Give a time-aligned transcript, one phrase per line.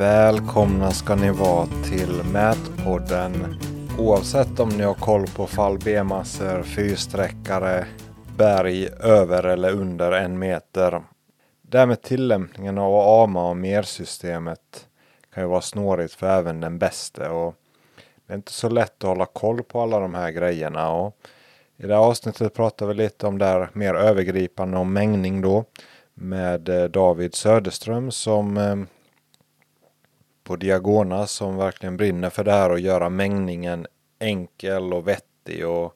[0.00, 3.56] Välkomna ska ni vara till Mätpodden.
[3.98, 7.86] Oavsett om ni har koll på fall B-massor, fyrsträckare,
[8.36, 11.02] berg över eller under en meter.
[11.62, 14.88] Det här med tillämpningen av AMA och MER-systemet
[15.34, 17.28] kan ju vara snårigt för även den bäste.
[17.28, 17.54] Och
[18.26, 20.90] det är inte så lätt att hålla koll på alla de här grejerna.
[20.90, 21.16] Och
[21.76, 25.64] I det här avsnittet pratar vi lite om det här mer övergripande om mängning då.
[26.14, 28.76] Med eh, David Söderström som eh,
[30.44, 33.86] på Diagona som verkligen brinner för det här och göra mängningen
[34.18, 35.68] enkel och vettig.
[35.68, 35.94] Och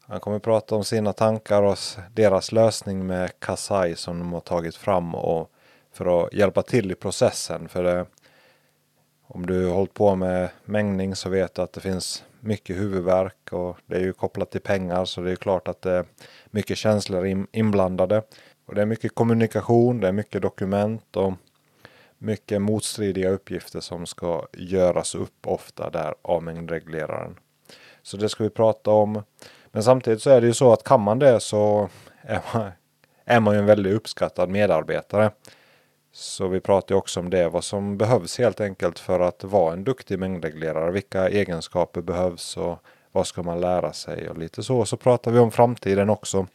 [0.00, 1.78] han kommer prata om sina tankar och
[2.14, 5.50] deras lösning med Kasai som de har tagit fram och
[5.92, 7.68] för att hjälpa till i processen.
[7.68, 8.06] För det,
[9.26, 13.52] om du har hållit på med mängning så vet du att det finns mycket huvudvärk
[13.52, 16.04] och det är ju kopplat till pengar så det är klart att det är
[16.50, 18.22] mycket känslor inblandade.
[18.66, 21.32] Och det är mycket kommunikation, det är mycket dokument och
[22.22, 27.36] mycket motstridiga uppgifter som ska göras upp ofta där av mängdregleraren.
[28.02, 29.22] Så det ska vi prata om.
[29.66, 31.88] Men samtidigt så är det ju så att kan man det så
[32.22, 32.70] är man,
[33.24, 35.30] är man ju en väldigt uppskattad medarbetare.
[36.12, 39.72] Så vi pratar ju också om det, vad som behövs helt enkelt för att vara
[39.72, 40.90] en duktig mängdreglerare.
[40.90, 42.78] Vilka egenskaper behövs och
[43.12, 44.84] vad ska man lära sig och lite så.
[44.84, 46.46] Så pratar vi om framtiden också.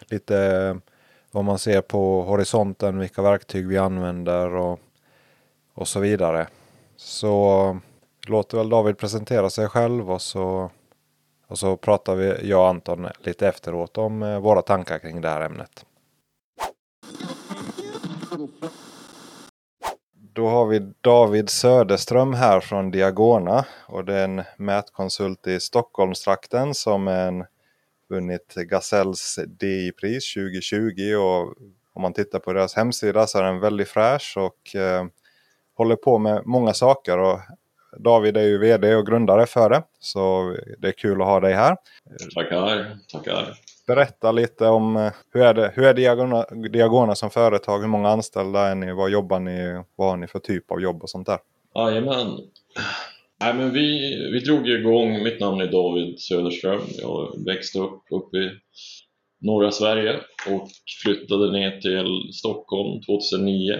[0.00, 0.80] Lite
[1.30, 4.80] vad man ser på horisonten, vilka verktyg vi använder och,
[5.74, 6.46] och så vidare.
[6.96, 7.78] Så
[8.28, 10.70] låter väl David presentera sig själv och så,
[11.46, 15.28] och så pratar vi, jag och Anton lite efteråt om eh, våra tankar kring det
[15.28, 15.84] här ämnet.
[20.32, 26.74] Då har vi David Söderström här från Diagona och det är en mätkonsult i Stockholmstrakten
[26.74, 27.44] som är en
[28.10, 31.54] vunnit Gazells DI-pris 2020 och
[31.92, 35.04] om man tittar på deras hemsida så är den väldigt fräsch och eh,
[35.74, 37.18] håller på med många saker.
[37.18, 37.38] Och
[37.98, 41.54] David är ju VD och grundare för det, så det är kul att ha dig
[41.54, 41.76] här.
[42.34, 43.54] Tackar, tackar.
[43.86, 47.78] Berätta lite om eh, hur är det, hur är Diagona, Diagona som företag?
[47.78, 48.92] Hur många anställda är ni?
[48.92, 49.82] Vad jobbar ni?
[49.96, 51.38] Vad har ni för typ av jobb och sånt där?
[51.74, 52.38] Jajamän.
[53.42, 58.36] Nej, men vi, vi drog igång, mitt namn är David Söderström, jag växte upp uppe
[58.36, 58.50] i
[59.40, 60.20] norra Sverige
[60.50, 60.68] och
[61.02, 63.72] flyttade ner till Stockholm 2009.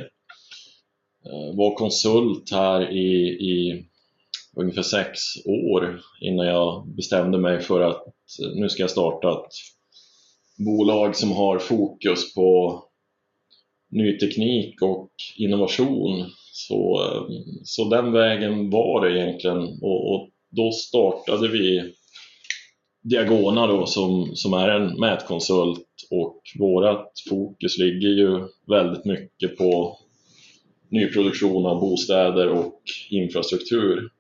[1.25, 3.85] Eh, var konsult här i, i
[4.57, 8.05] ungefär sex år innan jag bestämde mig för att
[8.55, 9.53] nu ska jag starta ett
[10.67, 12.83] bolag som har fokus på
[13.91, 16.31] ny teknik och innovation.
[16.53, 17.01] Så,
[17.65, 19.79] så den vägen var det egentligen.
[19.83, 21.93] Och, och då startade vi
[23.03, 25.87] Diagona då som, som är en mätkonsult.
[26.11, 29.99] Och vårt fokus ligger ju väldigt mycket på
[30.89, 32.81] nyproduktion av bostäder och
[33.11, 34.11] infrastruktur.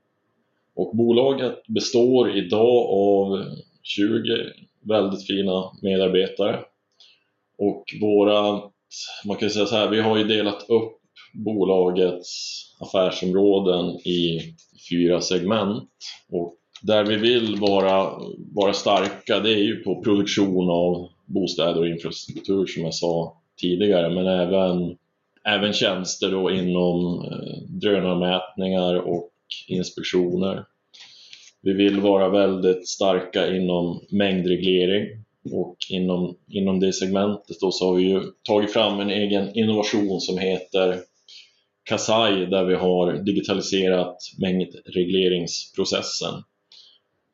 [0.75, 3.44] Och bolaget består idag av
[3.82, 6.60] 20 väldigt fina medarbetare.
[7.59, 8.62] Och våra,
[9.27, 10.97] man kan säga så här, vi har ju delat upp
[11.34, 14.41] bolagets affärsområden i
[14.91, 15.89] fyra segment.
[16.33, 18.11] Och där vi vill vara,
[18.55, 24.15] vara starka det är ju på produktion av bostäder och infrastruktur som jag sa tidigare
[24.15, 24.97] men även,
[25.49, 29.31] även tjänster då inom eh, drönarmätningar och
[29.69, 30.65] inspektioner.
[31.62, 37.95] Vi vill vara väldigt starka inom mängdreglering och inom, inom det segmentet då så har
[37.95, 41.01] vi ju tagit fram en egen innovation som heter
[41.84, 46.34] Kasai där vi har digitaliserat mängdregleringsprocessen.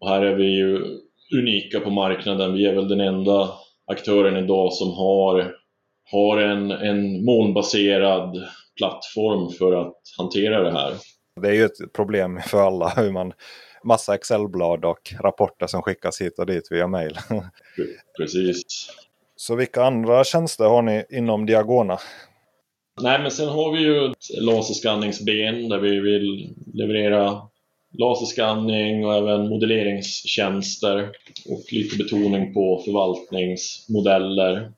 [0.01, 0.83] Och här är vi ju
[1.39, 2.55] unika på marknaden.
[2.55, 3.51] Vi är väl den enda
[3.87, 5.55] aktören idag som har,
[6.11, 8.45] har en, en molnbaserad
[8.77, 10.95] plattform för att hantera det här.
[11.43, 13.33] Det är ju ett problem för alla hur man
[13.87, 17.19] massa Excel-blad och rapporter som skickas hit och dit via mail.
[18.19, 18.91] Precis.
[19.37, 21.99] Så vilka andra tjänster har ni inom Diagona?
[23.03, 27.43] Nej, men sen har vi ju ett laserskanningsben där vi vill leverera
[27.99, 31.11] laserskanning och även modelleringstjänster
[31.49, 34.73] och lite betoning på förvaltningsmodeller.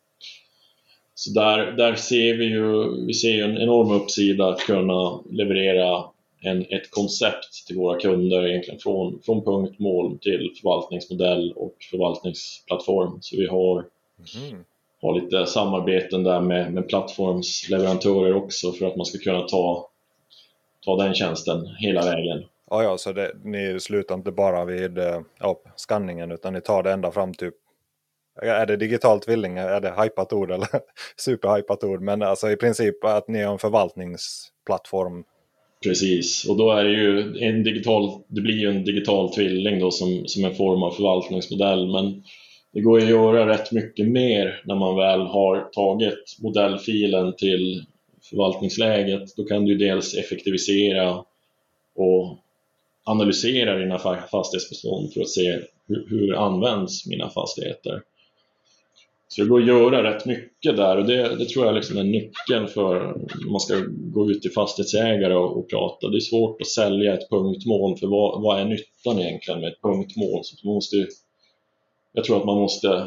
[1.15, 6.05] Så där, där ser vi ju vi ser en enorm uppsida att kunna leverera
[6.40, 13.19] en, ett koncept till våra kunder egentligen från, från punkt, mål till förvaltningsmodell och förvaltningsplattform.
[13.20, 13.85] Så vi har
[14.49, 14.64] mm
[15.00, 19.88] ha lite samarbeten där med, med plattformsleverantörer också för att man ska kunna ta,
[20.85, 22.44] ta den tjänsten hela vägen.
[22.70, 26.82] Ja, ja, så det, ni slutar inte bara vid eh, ja, skanningen utan ni tar
[26.82, 27.50] det ända fram till
[28.43, 30.69] är det digital tvilling, är det hypat ord eller
[31.17, 32.00] superhypat ord?
[32.00, 35.25] Men alltså i princip att ni är en förvaltningsplattform.
[35.83, 39.91] Precis, och då är det ju en digital, det blir ju en digital tvilling då
[39.91, 41.87] som, som en form av förvaltningsmodell.
[41.87, 42.23] Men
[42.73, 47.85] det går att göra rätt mycket mer när man väl har tagit modellfilen till
[48.31, 49.37] förvaltningsläget.
[49.37, 51.25] Då kan du dels effektivisera
[51.95, 52.39] och
[53.05, 53.99] analysera dina
[54.31, 55.59] fastighetsbestånd för att se
[55.89, 58.03] hur, hur används mina fastigheter.
[59.29, 62.05] Så det går att göra rätt mycket där och det, det tror jag liksom är
[62.05, 66.09] nyckeln för om man ska gå ut till fastighetsägare och, och, prata.
[66.09, 69.83] Det är svårt att sälja ett punktmål för vad, vad är nyttan egentligen med ett
[69.83, 70.45] punktmål?
[70.45, 71.07] Så man måste,
[72.13, 73.07] jag tror att man måste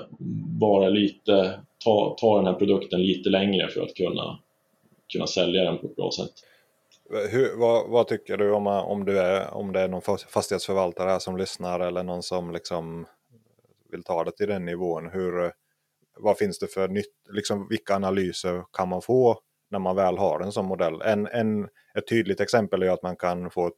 [0.59, 4.39] vara lite, ta, ta den här produkten lite längre för att kunna,
[5.13, 6.33] kunna sälja den på ett bra sätt.
[7.31, 11.19] Hur, vad, vad, tycker du om, om, du är, om det är någon fastighetsförvaltare här
[11.19, 13.06] som lyssnar eller någon som liksom
[13.91, 15.09] vill ta det till den nivån?
[15.09, 15.51] Hur,
[16.21, 19.39] vad finns det för nytt, liksom, vilka analyser kan man få
[19.69, 21.01] när man väl har en sån modell?
[21.01, 21.63] En, en,
[21.95, 23.71] ett tydligt exempel är att man kan få,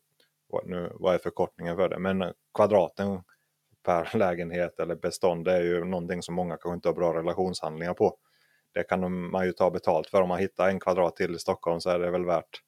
[0.65, 3.21] nu, vad är förkortningen för det, men kvadraten
[3.85, 7.93] per lägenhet eller bestånd det är ju någonting som många kanske inte har bra relationshandlingar
[7.93, 8.17] på.
[8.73, 10.21] Det kan man ju ta betalt för.
[10.21, 12.61] Om man hittar en kvadrat till i Stockholm så är det väl värt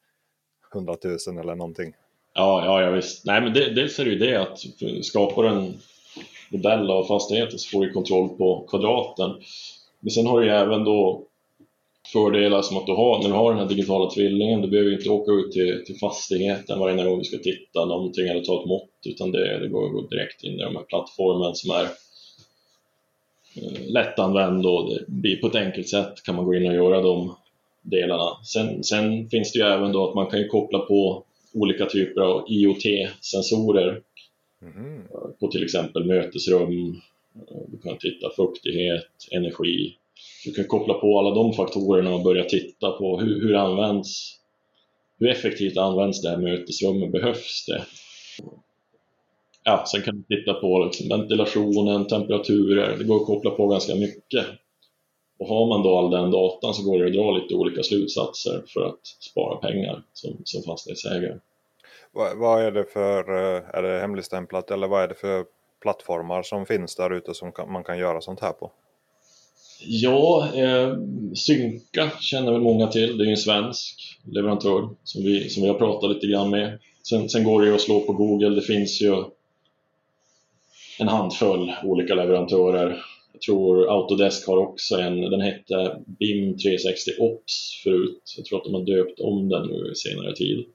[0.73, 1.93] 100 000 eller någonting.
[2.33, 3.25] Ja, ja, ja visst.
[3.25, 4.59] Nej, men det, dels är det ju det att
[5.05, 5.73] skapar en
[6.49, 9.31] modell av fastigheten så får du kontroll på kvadraten.
[9.99, 11.23] Men sen har du ju även då
[12.13, 15.09] fördelar som att du har, när du har den här digitala tvillingen, du behöver inte
[15.09, 18.89] åka ut till, till fastigheten varje gång du ska titta någonting eller ta ett mått,
[19.05, 21.83] utan det, det går att gå direkt in i de här plattformen som är
[23.55, 27.01] eh, lättanvänd och det blir på ett enkelt sätt kan man gå in och göra
[27.01, 27.35] de
[27.81, 28.37] delarna.
[28.43, 32.45] Sen, sen finns det ju även då att man kan koppla på olika typer av
[32.47, 34.01] IoT-sensorer
[34.75, 35.07] mm.
[35.39, 37.01] på till exempel mötesrum,
[37.35, 39.95] eh, du kan titta fuktighet, energi.
[40.45, 44.39] Du kan koppla på alla de faktorerna och börja titta på hur, hur används
[45.19, 47.11] hur effektivt används det här mötesrummet?
[47.11, 47.85] Behövs det?
[49.63, 53.95] Ja, sen kan du titta på liksom ventilationen, temperaturer, det går att koppla på ganska
[53.95, 54.45] mycket.
[55.39, 58.63] Och har man då all den datan så går det att dra lite olika slutsatser
[58.67, 61.39] för att spara pengar som, som fastighetsägare.
[62.15, 65.45] Vad, vad är det för, eh, är det hemligstämplat eller vad är det för
[65.81, 68.71] plattformar som finns där ute som man kan göra sånt här på?
[69.85, 70.93] Ja, eh,
[71.35, 73.17] Synka känner väl många till.
[73.17, 76.79] Det är ju en svensk leverantör som vi, som vi har pratat lite grann med.
[77.03, 78.55] Sen, sen går det ju att slå på Google.
[78.55, 79.23] Det finns ju
[80.99, 87.81] en handfull olika leverantörer jag tror Autodesk har också en, den hette BIM 360 OPS
[87.83, 88.33] förut.
[88.37, 90.65] Jag tror att de har döpt om den nu i senare tid.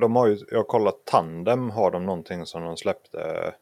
[0.00, 3.54] De har ju, jag har kollat Tandem har de någonting som de släppte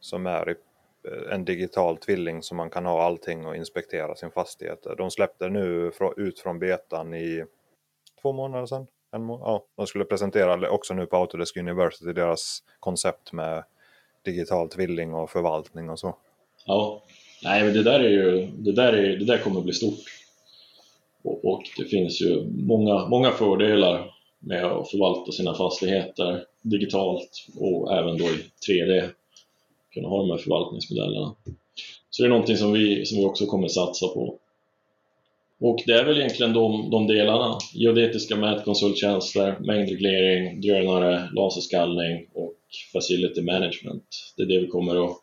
[0.00, 4.86] som är eh, en digital tvilling som man kan ha allting och inspektera sin fastighet.
[4.98, 7.44] De släppte nu ut från betan i
[8.22, 8.86] två månader sedan.
[9.12, 13.64] En må ja, de skulle presentera också nu på Autodesk University deras koncept med
[14.24, 16.16] digital tvilling och förvaltning och så.
[16.66, 17.02] Ja,
[17.44, 20.04] Nej, men det där, är ju, det där, är, det där kommer bli stort.
[21.22, 27.92] Och, och, det finns ju många, många fördelar med att förvalta sina fastigheter digitalt och
[27.92, 29.10] även då i 3D.
[29.94, 31.34] Kunna ha de här förvaltningsmodellerna.
[32.10, 34.38] Så det är någonting som vi, som vi också kommer satsa på.
[35.60, 37.58] Och det är väl egentligen de, de delarna.
[37.72, 42.54] Geodetiska mätkonsulttjänster, mängdreglering, drönare, laserskallning och
[42.92, 44.04] facility management.
[44.36, 45.16] Det är det vi kommer att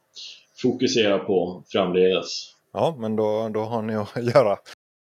[0.62, 2.53] fokusera på framledes.
[2.74, 4.58] Ja, men då, då har ni att göra.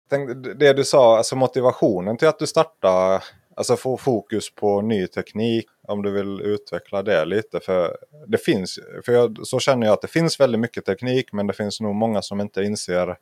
[0.10, 3.22] Tänk, det du sa, alltså motivationen till att du startade,
[3.55, 7.60] alltså få fokus på ny teknik, om du vill utveckla det lite.
[7.60, 11.48] För det finns, för jag, så känner jag att det finns väldigt mycket teknik, men
[11.48, 13.15] det finns nog många som inte inser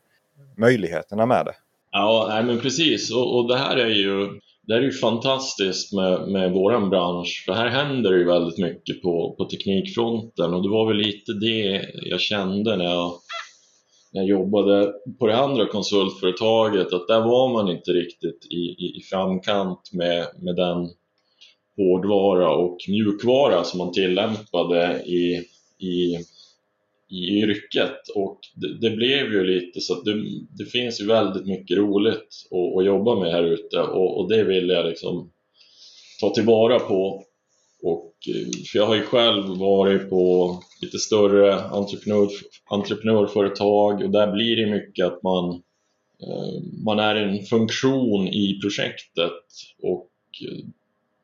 [0.58, 1.54] möjligheterna med det.
[1.92, 3.14] Ja, nej, men precis.
[3.14, 7.54] Och, och det här är ju det är ju fantastiskt med, med vår bransch, för
[7.54, 11.90] här händer det ju väldigt mycket på, på teknikfronten och det var väl lite det
[11.94, 13.12] jag kände när jag,
[14.12, 18.98] när jag jobbade på det andra konsultföretaget, att där var man inte riktigt i, i,
[18.98, 20.90] i framkant med, med den
[21.78, 25.44] hårdvara och mjukvara som man tillämpade i,
[25.80, 26.18] i
[27.10, 30.24] i yrket och det, det, blev ju lite så att det,
[30.58, 34.44] det finns ju väldigt mycket roligt att, att jobba med här ute och, och, det
[34.44, 35.32] vill jag liksom
[36.22, 37.24] ta tillvara på.
[38.28, 42.30] Eh, för jag har ju själv varit på lite större entreprenör,
[42.70, 44.04] entreprenörföretag.
[44.04, 45.50] Och där blir det mycket att man,
[46.24, 49.44] eh, man är en funktion i projektet.
[49.82, 50.10] Och
[50.48, 50.66] eh,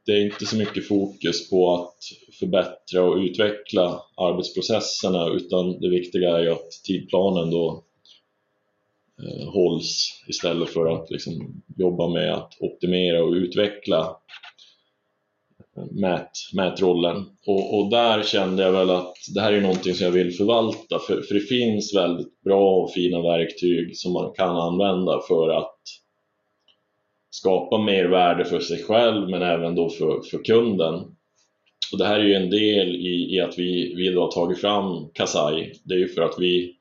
[0.06, 1.98] det är inte så mycket fokus på att
[2.40, 7.84] förbättra och utveckla arbetsprocesserna utan det viktiga är ju att tidplanen då
[9.54, 14.18] hålls istället för att liksom jobba med att optimera och utveckla
[15.92, 17.26] mät, mätrollen.
[17.46, 21.00] Och, och, där kände jag väl att det här är någonting som jag vill förvalta
[21.00, 25.80] för, för det finns väldigt bra och fina verktyg som man kan använda för att
[27.30, 30.94] skapa mer värde för sig själv men även då för, för kunden.
[31.92, 34.62] Och det här är ju en del i, i att vi, vi då har tagit
[34.62, 35.72] fram Kasai.
[35.84, 36.76] Det är ju för att vi,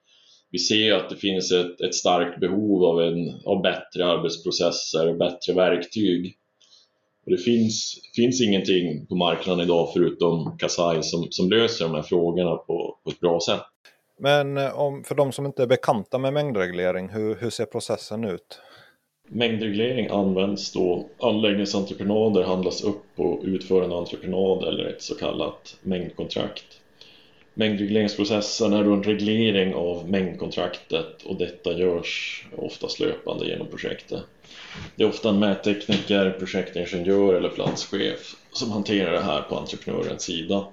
[0.51, 5.17] vi ser att det finns ett, ett starkt behov av, en, av bättre arbetsprocesser och
[5.17, 6.37] bättre verktyg
[7.25, 12.03] och det finns, finns ingenting på marknaden idag förutom Kasai som, som löser de här
[12.03, 13.63] frågorna på, på ett bra sätt.
[14.19, 18.25] Men eh, om, för de som inte är bekanta med mängdreglering, hur, hur ser processen
[18.25, 18.61] ut?
[19.29, 26.65] Mängdreglering används då anläggningsentreprenader handlas upp på utförande entreprenad eller ett så kallat mängdkontrakt.
[27.55, 34.21] Mängdregleringsprocessen är då en reglering av mängdkontraktet och detta görs oftast löpande genom projektet.
[34.97, 40.65] Det är ofta en mättekniker, projektingenjör eller platschef som hanterar det här på entreprenörens sida.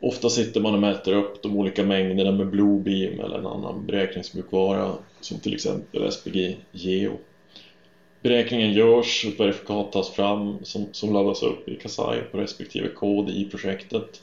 [0.00, 4.92] Ofta sitter man och mäter upp de olika mängderna med Bluebeam eller en annan beräkningsmjukvara
[5.20, 7.18] som till exempel SPG Geo.
[8.22, 13.30] Beräkningen görs, ett verifikat tas fram som, som laddas upp i Kasai på respektive kod
[13.30, 14.22] i projektet.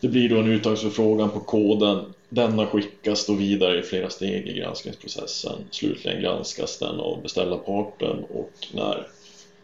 [0.00, 2.14] Det blir då en uttagsförfrågan på koden.
[2.28, 5.52] Denna skickas då vidare i flera steg i granskningsprocessen.
[5.70, 9.06] Slutligen granskas den av beställarparten och när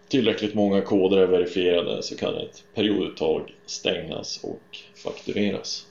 [0.09, 5.87] tillräckligt många koder är verifierade så kan ett perioduttag stängas och faktureras.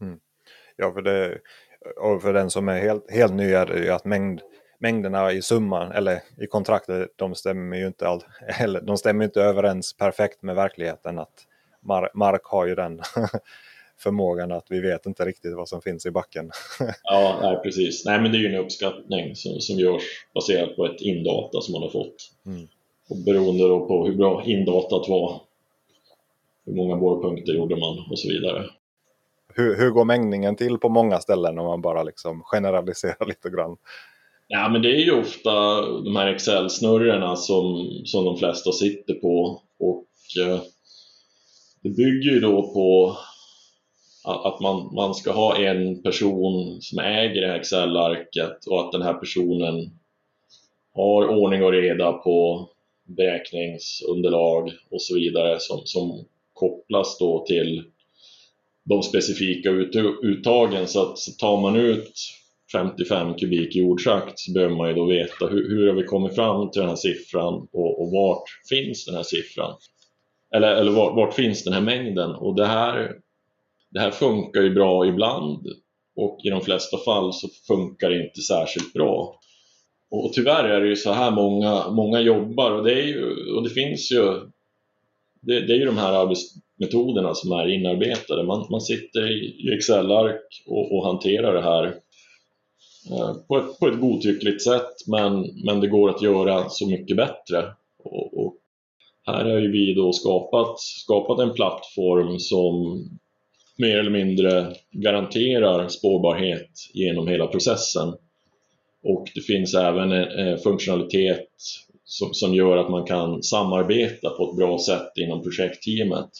[0.00, 0.18] Mm.
[0.76, 1.38] Ja, för, det,
[1.96, 4.40] och för den som är helt, helt ny är det ju att mängd,
[4.78, 8.24] mängderna i summan eller i kontraktet de stämmer ju inte, all,
[8.60, 11.18] eller, de stämmer inte överens perfekt med verkligheten.
[11.18, 11.46] att
[11.80, 13.00] Mark, Mark har ju den
[13.98, 16.50] förmågan att vi vet inte riktigt vad som finns i backen.
[17.02, 18.04] ja, nej, precis.
[18.04, 20.02] Nej, men det är ju en uppskattning som, som görs
[20.34, 22.30] baserat på ett indata som man har fått.
[22.46, 22.68] Mm.
[23.08, 25.40] Och beroende då på hur bra indatat var,
[26.66, 28.64] hur många borrpunkter gjorde man och så vidare.
[29.54, 33.76] Hur, hur går mängningen till på många ställen om man bara liksom generaliserar lite grann?
[34.48, 39.60] Ja, men det är ju ofta de här Excel-snurrorna som, som de flesta sitter på
[39.78, 40.06] och
[40.46, 40.60] eh,
[41.82, 43.16] det bygger ju då på
[44.24, 49.02] att man, man ska ha en person som äger det här Excel-arket och att den
[49.02, 49.90] här personen
[50.94, 52.68] har ordning och reda på
[53.04, 57.84] beräkningsunderlag och så vidare som, som kopplas då till
[58.84, 60.86] de specifika ut, uttagen.
[60.86, 62.12] Så att så tar man ut
[62.72, 66.70] 55 kubik jordschakt så behöver man ju då veta hur, hur har vi kommit fram
[66.70, 69.74] till den här siffran och, och vart finns den här siffran?
[70.54, 72.30] Eller, eller vart, vart, finns den här mängden?
[72.30, 73.12] Och det här,
[73.90, 75.66] det här funkar ju bra ibland
[76.16, 79.40] och i de flesta fall så funkar det inte särskilt bra.
[80.10, 83.62] Och tyvärr är det ju så här många, många jobbar och det, är ju, och
[83.62, 84.22] det finns ju
[85.40, 88.42] det, det är ju de här arbetsmetoderna som är inarbetade.
[88.42, 91.84] Man, man sitter i Excel-ark och, och, hanterar det här
[93.10, 97.16] eh, på, ett, på ett godtyckligt sätt men, men det går att göra så mycket
[97.16, 97.74] bättre.
[99.32, 103.04] Här har ju vi då skapat, skapat en plattform som
[103.78, 108.08] mer eller mindre garanterar spårbarhet genom hela processen.
[109.04, 111.48] Och det finns även en funktionalitet
[112.04, 116.30] som, som gör att man kan samarbeta på ett bra sätt inom projektteamet.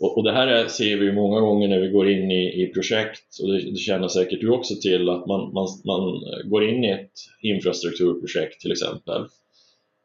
[0.00, 2.66] Och, och det här är, ser vi många gånger när vi går in i, i
[2.74, 6.84] projekt, och det, det känner säkert du också till, att man, man, man går in
[6.84, 9.22] i ett infrastrukturprojekt till exempel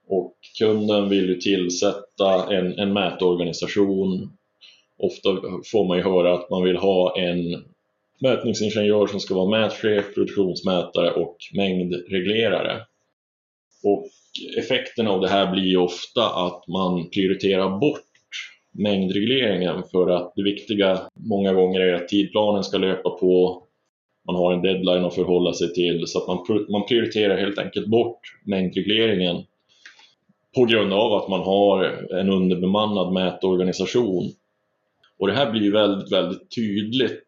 [0.07, 4.29] och kunden vill ju tillsätta en, en mätorganisation.
[4.97, 5.29] Ofta
[5.71, 7.63] får man ju höra att man vill ha en
[8.19, 12.81] mätningsingenjör som ska vara mätchef, produktionsmätare och mängdreglerare.
[13.83, 14.07] Och
[14.57, 18.01] effekten av det här blir ju ofta att man prioriterar bort
[18.71, 23.63] mängdregleringen för att det viktiga många gånger är att tidplanen ska löpa på,
[24.27, 27.87] man har en deadline att förhålla sig till så att man, man prioriterar helt enkelt
[27.87, 29.43] bort mängdregleringen
[30.55, 31.83] på grund av att man har
[32.19, 34.31] en underbemannad mätorganisation.
[35.19, 37.23] Och det här blir väldigt, väldigt tydligt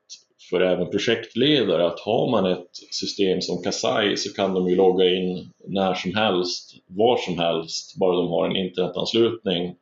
[0.50, 5.06] för även projektledare att har man ett system som Kasai så kan de ju logga
[5.06, 9.76] in när som helst, var som helst, bara de har en internetanslutning.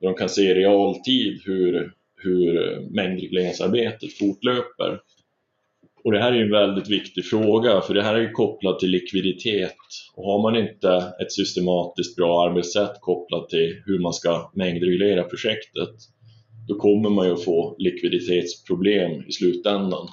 [0.00, 5.00] De kan se i realtid hur, hur mängdregleringsarbetet fortlöper.
[6.04, 9.76] Och det här är en väldigt viktig fråga för det här är kopplat till likviditet
[10.14, 15.94] och har man inte ett systematiskt bra arbetssätt kopplat till hur man ska mängdreglera projektet
[16.68, 20.08] då kommer man ju att få likviditetsproblem i slutändan.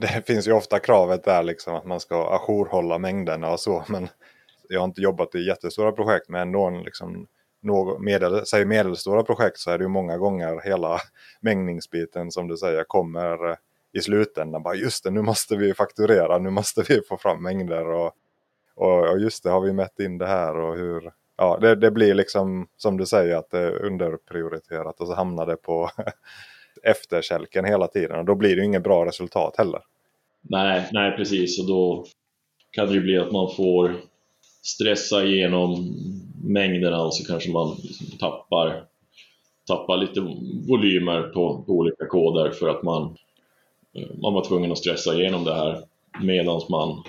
[0.00, 3.84] det finns ju ofta kravet där liksom att man ska ajourhålla mängderna och så.
[3.88, 4.08] Men
[4.68, 7.26] jag har inte jobbat i jättestora projekt men ändå liksom
[7.62, 10.98] något medel, säg medelstora projekt så är det ju många gånger hela
[11.40, 13.56] mängningsbiten som du säger kommer
[13.92, 14.62] i slutändan.
[14.62, 18.12] Bara just det, nu måste vi fakturera, nu måste vi få fram mängder och,
[18.74, 21.12] och, och just det, har vi mätt in det här och hur...
[21.36, 25.46] Ja, det, det blir liksom som du säger att det är underprioriterat och så hamnar
[25.46, 25.90] det på
[26.82, 29.80] efterkälken hela tiden och då blir det inget bra resultat heller.
[30.42, 32.04] Nej, nej precis och då
[32.70, 33.96] kan det ju bli att man får
[34.62, 35.94] stressa igenom
[36.44, 38.84] mängderna och så kanske man liksom tappar,
[39.66, 40.20] tappar lite
[40.68, 43.16] volymer på, på olika koder för att man,
[44.22, 45.82] man var tvungen att stressa igenom det här
[46.20, 47.02] medan man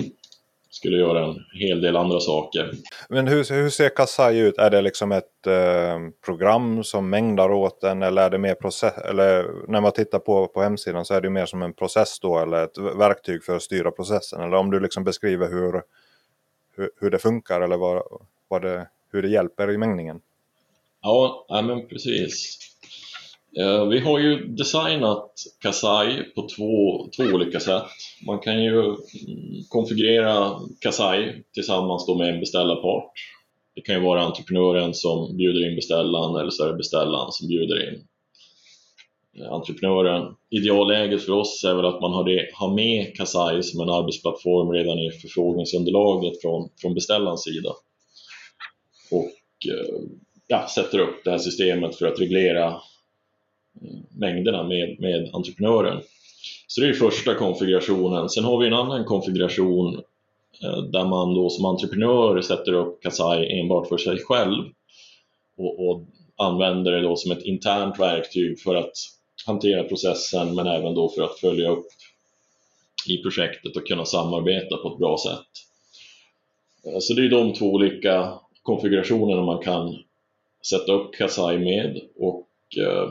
[0.69, 2.71] skulle göra en hel del andra saker.
[3.09, 4.57] Men hur, hur ser Kasai ut?
[4.57, 8.97] Är det liksom ett eh, program som mängdar åt en eller är det mer process?
[8.97, 12.39] Eller när man tittar på, på hemsidan så är det mer som en process då
[12.39, 14.41] eller ett verktyg för att styra processen?
[14.41, 15.81] Eller om du liksom beskriver hur,
[16.75, 18.03] hur, hur det funkar eller vad,
[18.47, 20.21] vad det, hur det hjälper i mängningen?
[21.01, 22.57] Ja, ja men precis.
[23.57, 27.83] Eh, vi har ju designat Kasai på två, två olika sätt.
[28.27, 28.97] Man kan ju mm,
[29.69, 33.11] konfigurera Kasai tillsammans då med en beställarpart.
[33.75, 37.47] Det kan ju vara entreprenören som bjuder in beställaren eller så är det beställaren som
[37.47, 38.07] bjuder in
[39.37, 40.35] eh, entreprenören.
[40.49, 44.71] Idealläget för oss är väl att man har, det, har med Kasai som en arbetsplattform
[44.71, 47.69] redan i förfrågningsunderlaget från, från beställarens sida.
[49.11, 50.01] Och eh,
[50.47, 52.81] ja, sätter upp det här systemet för att reglera
[54.09, 56.01] mängderna med, med entreprenören.
[56.67, 58.29] Så det är första konfigurationen.
[58.29, 59.95] Sen har vi en annan konfiguration
[60.63, 64.63] eh, där man då som entreprenör sätter upp Kasai enbart för sig själv
[65.57, 66.03] och, och
[66.37, 68.93] använder det då som ett internt verktyg för att
[69.45, 71.87] hantera processen men även då för att följa upp
[73.07, 75.47] i projektet och kunna samarbeta på ett bra sätt.
[76.85, 79.97] Eh, så det är de två olika konfigurationerna man kan
[80.69, 83.09] sätta upp Kasai med och eh,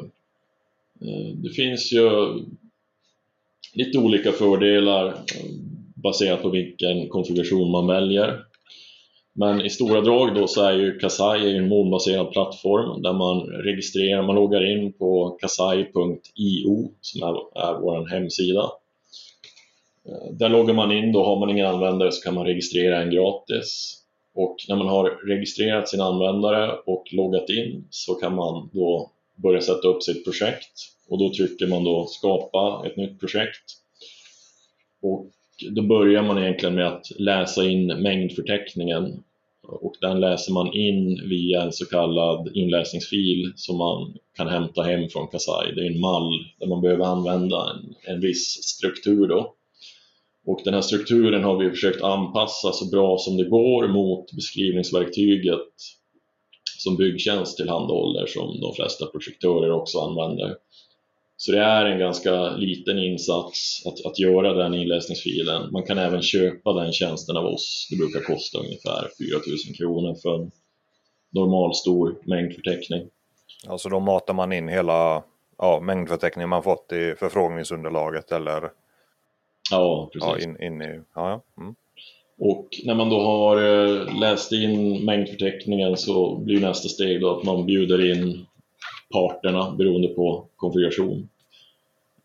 [1.03, 2.11] Eh, det finns ju
[3.75, 5.51] lite olika fördelar eh,
[5.95, 8.39] baserat på vilken konfiguration man väljer.
[9.33, 14.23] Men i stora drag då så är ju Kasai en molnbaserad plattform där man registrerar,
[14.23, 18.71] man loggar in på kasai.io som är, är vår hemsida.
[20.09, 23.11] Eh, där loggar man in, då har man ingen användare så kan man registrera en
[23.11, 23.97] gratis.
[24.35, 29.11] Och när man har registrerat sin användare och loggat in så kan man då
[29.43, 30.73] börja sätta upp sitt projekt
[31.09, 33.65] och då trycker man då skapa ett nytt projekt.
[35.03, 35.31] Och
[35.71, 39.23] då börjar man egentligen med att läsa in mängdförteckningen
[39.63, 45.09] och den läser man in via en så kallad inläsningsfil som man kan hämta hem
[45.09, 45.73] från Kasai.
[45.75, 49.55] Det är en mall där man behöver använda en, en viss struktur då.
[50.47, 55.69] Och den här strukturen har vi försökt anpassa så bra som det går mot beskrivningsverktyget
[56.83, 60.57] som byggtjänst tillhandahåller som de flesta projektörer också använder.
[61.37, 65.73] Så det är en ganska liten insats att, att göra den inläsningsfilen.
[65.73, 67.89] Man kan även köpa den tjänsten av oss.
[67.91, 70.51] Det brukar kosta ungefär 4000 kronor för en
[71.31, 73.09] normal stor mängdförteckning.
[73.69, 75.23] Alltså då matar man in hela
[75.59, 78.71] ja, mängdförteckningen man fått i förfrågningsunderlaget eller?
[79.71, 80.29] Ja, precis.
[80.29, 81.75] Ja, in, in i, ja, mm.
[82.43, 87.45] Och när man då har eh, läst in mängdförteckningen så blir nästa steg då att
[87.45, 88.47] man bjuder in
[89.13, 91.29] parterna beroende på konfiguration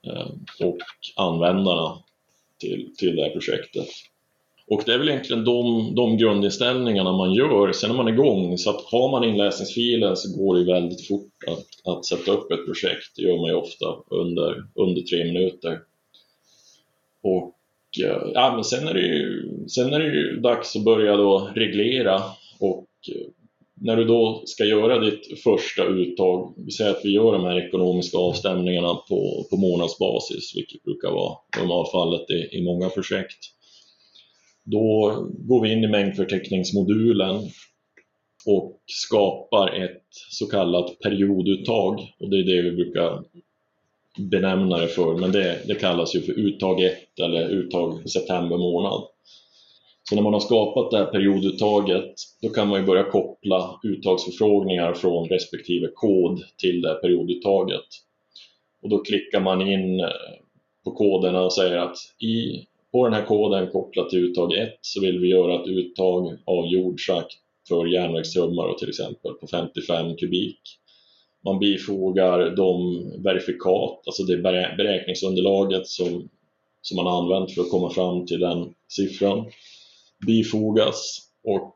[0.08, 0.28] eh,
[0.68, 0.78] och
[1.16, 1.98] användarna
[2.60, 3.88] till, till det här projektet.
[4.68, 8.58] Och det är väl egentligen de, de grundinställningarna man gör, sen är man igång.
[8.58, 12.66] Så att har man inläsningsfilen så går det väldigt fort att, att sätta upp ett
[12.66, 13.16] projekt.
[13.16, 15.80] Det gör man ju ofta under, under tre minuter.
[17.24, 17.55] Och
[18.04, 21.50] Eh, ja, men sen, är det ju, sen är det ju dags att börja då
[21.56, 22.16] reglera
[22.60, 23.28] och eh,
[23.82, 27.68] när du då ska göra ditt första uttag, vi säger att vi gör de här
[27.68, 33.38] ekonomiska avstämningarna på, på månadsbasis, vilket brukar vara normalfallet i, i många projekt.
[34.64, 37.36] Då går vi in i mängdförteckningsmodulen
[38.46, 43.24] och skapar ett så kallat perioduttag och det är det vi brukar
[44.18, 49.04] benämna det för, men det, det kallas ju för uttag 1 eller uttag september månad.
[50.10, 54.94] Så när man har skapat det här perioduttaget, då kan man ju börja koppla uttagsförfrågningar
[54.94, 57.86] från respektive kod till det här perioduttaget.
[58.82, 60.08] Och då klickar man in eh,
[60.84, 65.02] på koderna och säger att i, på den här koden kopplat till uttag 1 så
[65.02, 67.34] vill vi göra ett uttag av jordschakt
[67.68, 70.60] för järnvägstrummor till exempel på 55 kubik
[71.46, 74.38] man bifogar de verifikat, alltså det
[74.78, 76.30] beräkningsunderlaget som,
[76.82, 79.46] som man har använt för att komma fram till den siffran
[80.28, 81.76] bifogas och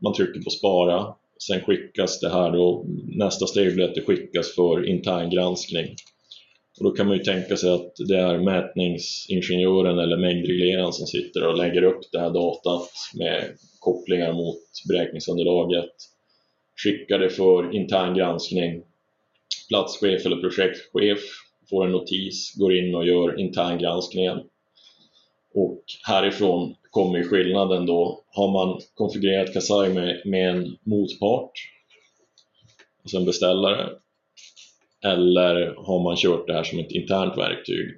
[0.00, 1.14] man trycker på spara.
[1.48, 2.84] Sen skickas det här då,
[3.16, 5.94] nästa steg blir att det skickas för intern granskning.
[6.78, 11.46] Och då kan man ju tänka sig att det är mätningsingenjören eller mängdregleraren som sitter
[11.46, 13.44] och lägger upp det här datat med
[13.78, 15.90] kopplingar mot beräkningsunderlaget,
[16.76, 18.82] skickar det för intern granskning,
[19.70, 21.20] platschef eller projektchef
[21.70, 24.38] får en notis, går in och gör interngranskningen.
[25.54, 28.24] Och härifrån kommer skillnaden då.
[28.28, 31.52] Har man konfigurerat Kasai med, med en motpart,
[33.02, 33.88] alltså en beställare,
[35.04, 37.96] eller har man kört det här som ett internt verktyg?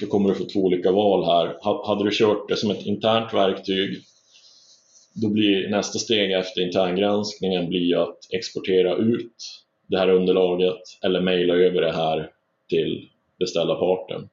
[0.00, 1.56] Då kommer du få två olika val här.
[1.86, 4.02] Hade du kört det som ett internt verktyg
[5.14, 9.34] då blir nästa steg efter interngranskningen blir att exportera ut
[9.88, 12.30] det här underlaget eller mejla över det här
[12.68, 14.28] till beställarparten.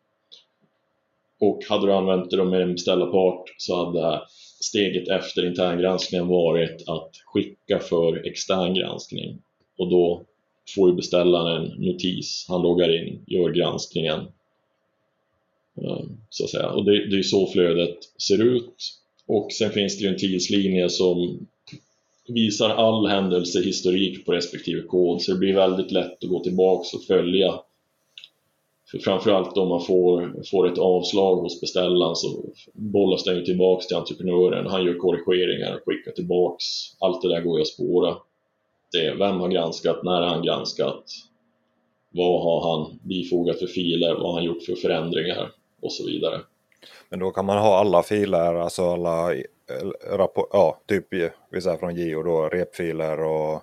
[1.40, 4.22] Och hade du använt det med en beställarpart så hade
[4.62, 9.42] steget efter interngranskningen varit att skicka för extern granskning
[9.78, 10.26] och då
[10.76, 14.20] får ju beställaren en notis, han loggar in, gör granskningen
[15.82, 16.70] eh, så att säga.
[16.70, 18.76] Och det, det är så flödet ser ut
[19.28, 21.48] och sen finns det ju en tidslinje som
[22.28, 27.04] visar all händelsehistorik på respektive kod så det blir väldigt lätt att gå tillbaks och
[27.04, 27.60] följa
[28.92, 33.88] för framförallt om man får, får ett avslag hos beställaren så bollas den ju tillbaks
[33.88, 36.64] till entreprenören, han gör korrigeringar, och skickar tillbaks,
[37.00, 38.16] allt det där går ju att spåra.
[38.92, 41.04] Det är vem har granskat, när har han granskat,
[42.12, 46.42] vad har han bifogat för filer, vad har han gjort för förändringar och så vidare.
[47.10, 49.42] Men då kan man ha alla filer, alltså alla eh,
[50.18, 53.60] rapport, ja, typ eh, vi säger från Geo då, repfiler och eh,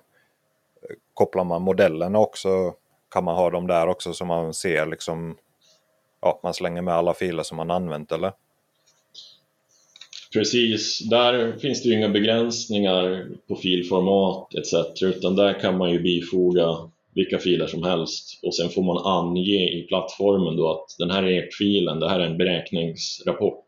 [1.13, 2.73] kopplar man modellerna också
[3.13, 5.37] kan man ha dem där också så man ser liksom,
[6.21, 8.31] ja, man slänger med alla filer som man använt eller?
[10.33, 15.01] Precis, där finns det ju inga begränsningar på filformat etc.
[15.01, 19.79] utan där kan man ju bifoga vilka filer som helst och sen får man ange
[19.79, 23.65] i plattformen då att den här är filen det här är en beräkningsrapport.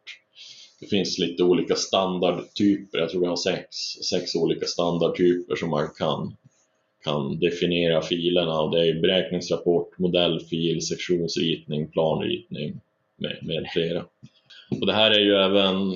[0.79, 3.75] Det finns lite olika standardtyper, jag tror vi har sex,
[4.09, 6.35] sex olika standardtyper som man kan
[7.05, 12.81] kan definiera filerna och det är beräkningsrapport, modellfil, sektionsritning, planritning
[13.17, 14.05] med, med flera.
[14.69, 15.91] Och det här är ju även,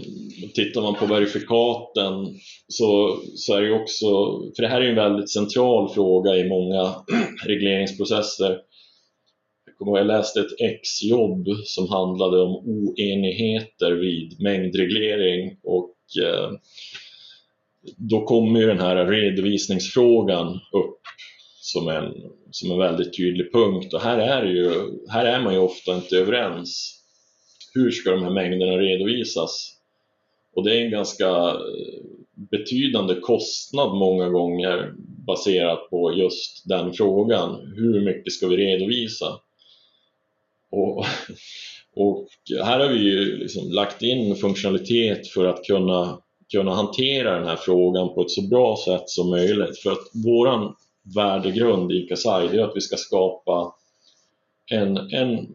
[0.54, 4.08] tittar man på verifikaten så, så är det ju också,
[4.56, 6.96] för det här är ju en väldigt central fråga i många
[7.46, 8.60] regleringsprocesser.
[9.66, 16.52] Jag kommer ihåg, jag läste ett exjobb som handlade om oenigheter vid mängdreglering och eh,
[17.98, 21.00] då kommer ju den här redovisningsfrågan upp
[21.62, 22.14] som en,
[22.52, 24.72] som en väldigt tydlig punkt och här är, ju,
[25.10, 26.99] här är man ju ofta inte överens.
[27.74, 29.76] Hur ska de här mängderna redovisas?
[30.56, 32.04] Och det är en ganska eh,
[32.34, 34.94] betydande kostnad många gånger
[35.28, 37.74] baserat på just den frågan.
[37.76, 39.40] Hur mycket ska vi redovisa?
[40.72, 41.06] Och,
[41.96, 42.28] och
[42.64, 47.56] här har vi ju liksom lagt in funktionalitet för att kunna kunna hantera den här
[47.56, 49.80] frågan på ett så bra sätt som möjligt.
[49.80, 50.76] För att våran
[51.16, 53.74] värdegrund i Kasai är att vi ska skapa
[54.72, 55.48] en, en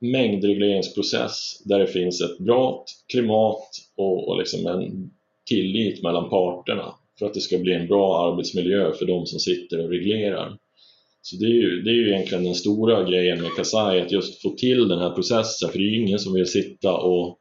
[0.00, 5.10] mängdregleringsprocess där det finns ett bra klimat och, och liksom en
[5.46, 9.84] tillit mellan parterna för att det ska bli en bra arbetsmiljö för de som sitter
[9.84, 10.58] och reglerar.
[11.22, 14.42] Så det är ju, det är ju egentligen den stora grejen med Kasai, att just
[14.42, 17.40] få till den här processen, för det är ju ingen som vill sitta och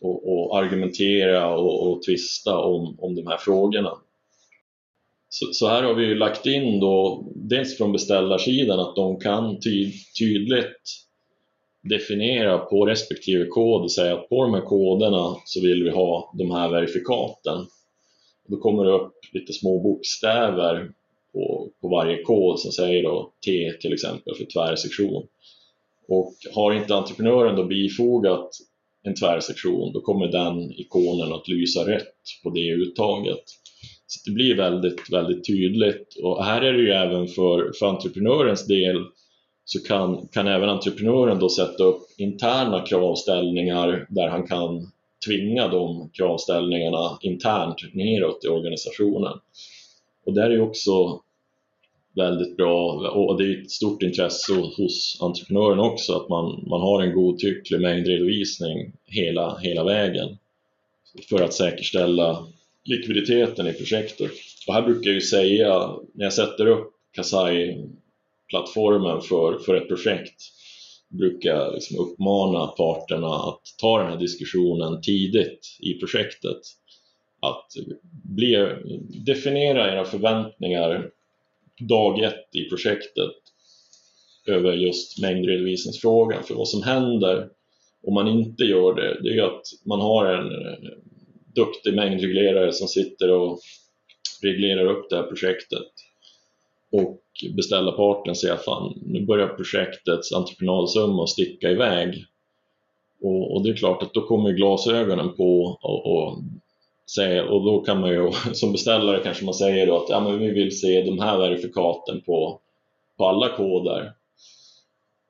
[0.00, 3.92] och, och argumentera och, och tvista om, om de här frågorna.
[5.28, 9.92] Så, så, här har vi lagt in då, dels från beställarsidan att de kan ty,
[10.18, 10.82] tydligt
[11.82, 16.34] definiera på respektive kod och säga att på de här koderna så vill vi ha
[16.38, 17.66] de här verifikaten.
[18.48, 20.90] Då kommer det upp lite små bokstäver
[21.32, 25.26] på, på varje kod som säger då T till exempel för tvärsektion.
[26.08, 28.50] Och har inte entreprenören då bifogat
[29.02, 33.44] en tvärsektion, då kommer den ikonen att lysa rätt på det uttaget.
[34.06, 38.66] Så det blir väldigt, väldigt tydligt och här är det ju även för, för entreprenörens
[38.66, 38.96] del
[39.72, 44.90] så kan, kan även entreprenören då sätta upp interna kravställningar där han kan
[45.26, 49.32] tvinga de kravställningarna internt neråt i organisationen.
[50.26, 51.20] Och där är också
[52.16, 57.02] väldigt bra och det är ett stort intresse hos entreprenören också att man, man har
[57.02, 60.38] en godtycklig mängdredovisning hela, hela vägen
[61.28, 62.46] för att säkerställa
[62.84, 64.30] likviditeten i projektet.
[64.66, 67.84] Och här brukar jag ju säga, när jag sätter upp Kasai
[68.50, 70.42] plattformen för, för ett projekt,
[71.08, 76.60] brukar jag liksom uppmana parterna att ta den här diskussionen tidigt i projektet.
[77.42, 77.66] Att
[78.24, 78.68] bli,
[79.26, 81.10] definiera era förväntningar
[81.88, 83.32] dag ett i projektet
[84.46, 86.44] över just mängdredovisningsfrågan.
[86.44, 87.48] För vad som händer
[88.02, 90.52] om man inte gör det, det är att man har en
[91.54, 93.60] duktig mängdreglerare som sitter och
[94.42, 95.88] reglerar upp det här projektet
[96.92, 97.20] och
[97.56, 102.24] beställarparten säger fan nu börjar projektets entreprenadsumma att sticka iväg.
[103.22, 106.38] Och, och, det är klart att då kommer glasögonen på och, och,
[107.14, 110.38] säga, och då kan man ju som beställare kanske man säger då att ja, men
[110.38, 112.60] vi vill se de här verifikaten på,
[113.16, 114.12] på alla koder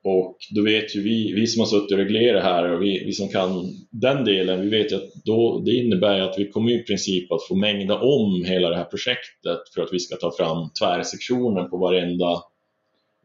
[0.03, 3.13] och då vet ju vi, vi som har suttit och reglerat här och vi, vi
[3.13, 6.83] som kan den delen, vi vet ju att då, det innebär att vi kommer i
[6.83, 10.71] princip att få mängda om hela det här projektet för att vi ska ta fram
[10.81, 12.43] tvärsektioner på varenda,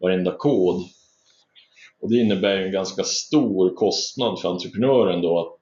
[0.01, 0.83] varenda kod.
[2.01, 5.59] Och det innebär ju en ganska stor kostnad för entreprenören då att,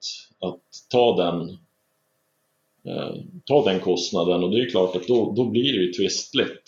[0.48, 1.50] att ta, den,
[2.94, 6.62] eh, ta den kostnaden och det är klart att då, då blir det ju tvistligt.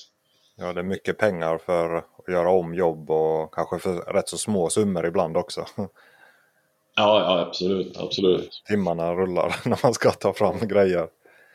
[0.58, 4.38] Ja, det är mycket pengar för att göra om jobb och kanske för rätt så
[4.38, 5.64] små summor ibland också.
[5.76, 8.62] Ja, ja absolut, absolut.
[8.68, 11.08] Timmarna rullar när man ska ta fram grejer.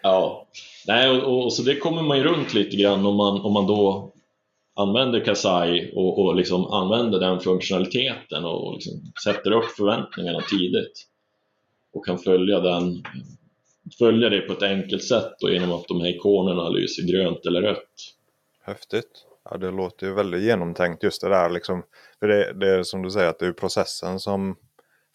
[0.03, 0.47] Ja,
[0.87, 3.67] nej och, och, så det kommer man ju runt lite grann om man, om man
[3.67, 4.11] då
[4.75, 11.07] använder Kasai och, och liksom använder den funktionaliteten och liksom sätter upp förväntningarna tidigt
[11.93, 13.03] och kan följa den
[13.97, 17.61] följa det på ett enkelt sätt och genom att de här ikonerna lyser grönt eller
[17.61, 18.15] rött.
[18.63, 19.25] Häftigt.
[19.49, 21.83] Ja, det låter ju väldigt genomtänkt just det där liksom.
[22.19, 24.55] För det, det är som du säger att det är processen som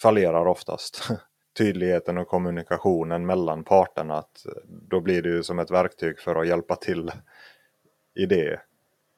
[0.02, 1.08] fallerar oftast.
[1.58, 4.14] Tydligheten och kommunikationen mellan parterna.
[4.14, 4.46] Att
[4.90, 7.10] då blir det ju som ett verktyg för att hjälpa till
[8.18, 8.60] i det.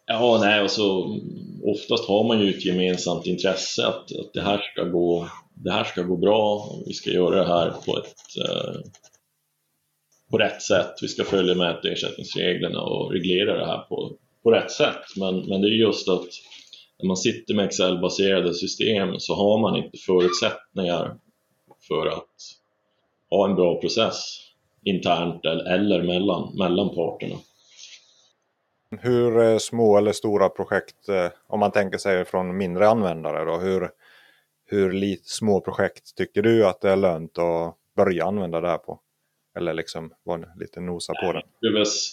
[0.07, 1.19] Ja, nej, och så
[1.65, 5.85] oftast har man ju ett gemensamt intresse att, att det, här ska gå, det här
[5.85, 6.71] ska gå bra.
[6.87, 8.81] Vi ska göra det här på ett eh,
[10.31, 10.95] på rätt sätt.
[11.03, 14.13] Vi ska följa med ersättningsreglerna och reglera det här på,
[14.43, 15.03] på rätt sätt.
[15.17, 16.27] Men, men det är just att
[16.99, 21.17] när man sitter med Excel-baserade system så har man inte förutsättningar
[21.89, 22.35] för att
[23.31, 24.41] ha en bra process
[24.85, 27.37] internt eller mellan, mellan parterna.
[29.01, 33.57] Hur eh, små eller stora projekt, eh, om man tänker sig från mindre användare då,
[33.59, 33.91] hur,
[34.67, 39.01] hur små projekt tycker du att det är lönt att börja använda det här på?
[39.59, 41.43] Eller liksom var lite nosa på den.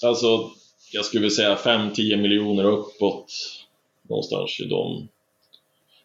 [0.04, 0.52] Alltså,
[0.92, 3.34] jag skulle säga 5-10 miljoner uppåt
[4.10, 5.08] någonstans i dem.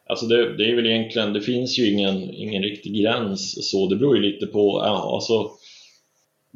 [0.07, 3.97] Alltså det, det, är väl egentligen, det finns ju ingen, ingen riktig gräns så, det
[3.97, 5.51] beror ju lite på, ja, alltså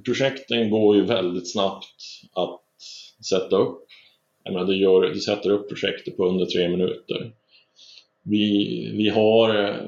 [0.04, 2.60] projekten går ju väldigt snabbt att
[3.28, 3.86] sätta upp.
[4.44, 7.32] Jag menar, du, gör, du sätter upp projektet på under tre minuter.
[8.22, 9.80] Vi, vi har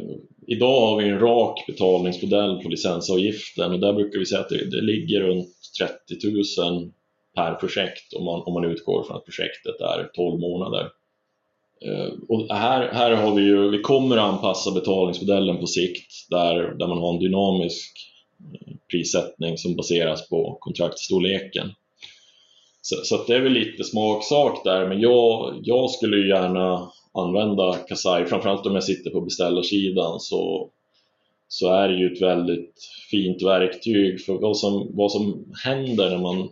[0.46, 4.70] Idag har vi en rak betalningsmodell på licensavgiften och där brukar vi säga att det,
[4.70, 5.48] det ligger runt
[5.80, 6.26] 30
[6.62, 6.90] 000
[7.34, 10.88] per projekt om man, om man utgår från att projektet är 12 månader.
[11.84, 16.86] Eh, och här, här har vi ju, vi kommer anpassa betalningsmodellen på sikt där, där
[16.86, 17.92] man har en dynamisk
[18.54, 21.70] eh, prissättning som baseras på kontraktstorleken.
[22.82, 27.72] Så, så det är väl lite smaksak där, men jag, jag skulle ju gärna använda
[27.88, 30.70] Kasai, framförallt om jag sitter på beställarsidan så,
[31.48, 32.74] så är det ju ett väldigt
[33.10, 36.48] fint verktyg för vad som, vad som händer när man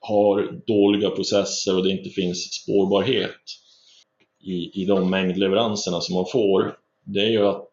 [0.00, 3.40] har dåliga processer och det inte finns spårbarhet
[4.44, 7.70] i, i de mängdleveranserna som man får, det är ju att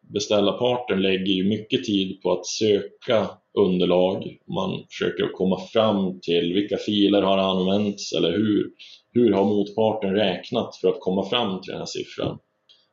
[0.00, 4.38] beställarparten lägger ju mycket tid på att söka underlag.
[4.46, 8.70] Man försöker komma fram till vilka filer har använts eller hur,
[9.12, 12.38] hur har motparten räknat för att komma fram till den här siffran?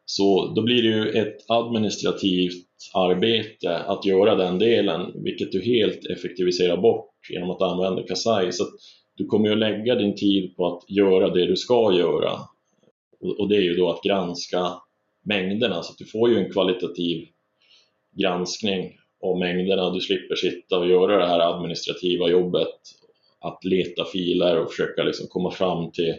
[0.05, 6.05] Så då blir det ju ett administrativt arbete att göra den delen, vilket du helt
[6.05, 8.51] effektiviserar bort genom att använda Kasai.
[8.51, 8.63] Så
[9.15, 12.31] du kommer ju att lägga din tid på att göra det du ska göra.
[13.39, 14.73] Och det är ju då att granska
[15.25, 17.27] mängderna, så att du får ju en kvalitativ
[18.17, 18.91] granskning
[19.23, 19.89] av mängderna.
[19.89, 22.77] Du slipper sitta och göra det här administrativa jobbet
[23.39, 26.15] att leta filer och försöka liksom komma fram till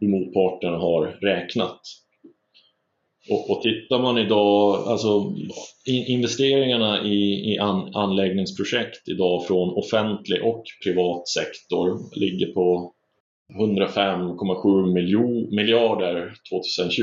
[0.00, 1.80] hur motparten har räknat.
[3.30, 5.34] Och, och tittar man idag, alltså
[5.86, 12.92] investeringarna i, i an, anläggningsprojekt idag från offentlig och privat sektor ligger på
[13.60, 17.02] 105,7 miljarder 2020.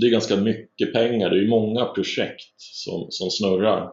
[0.00, 3.90] Det är ganska mycket pengar, det är många projekt som, som snurrar.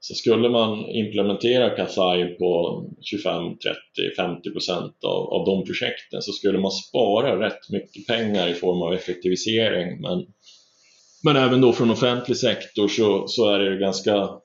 [0.00, 6.32] Så skulle man implementera Kasai på 25, 30, 50 procent av, av de projekten så
[6.32, 10.26] skulle man spara rätt mycket pengar i form av effektivisering men
[11.24, 14.40] men även då från offentlig sektor så, så är det ganska, vad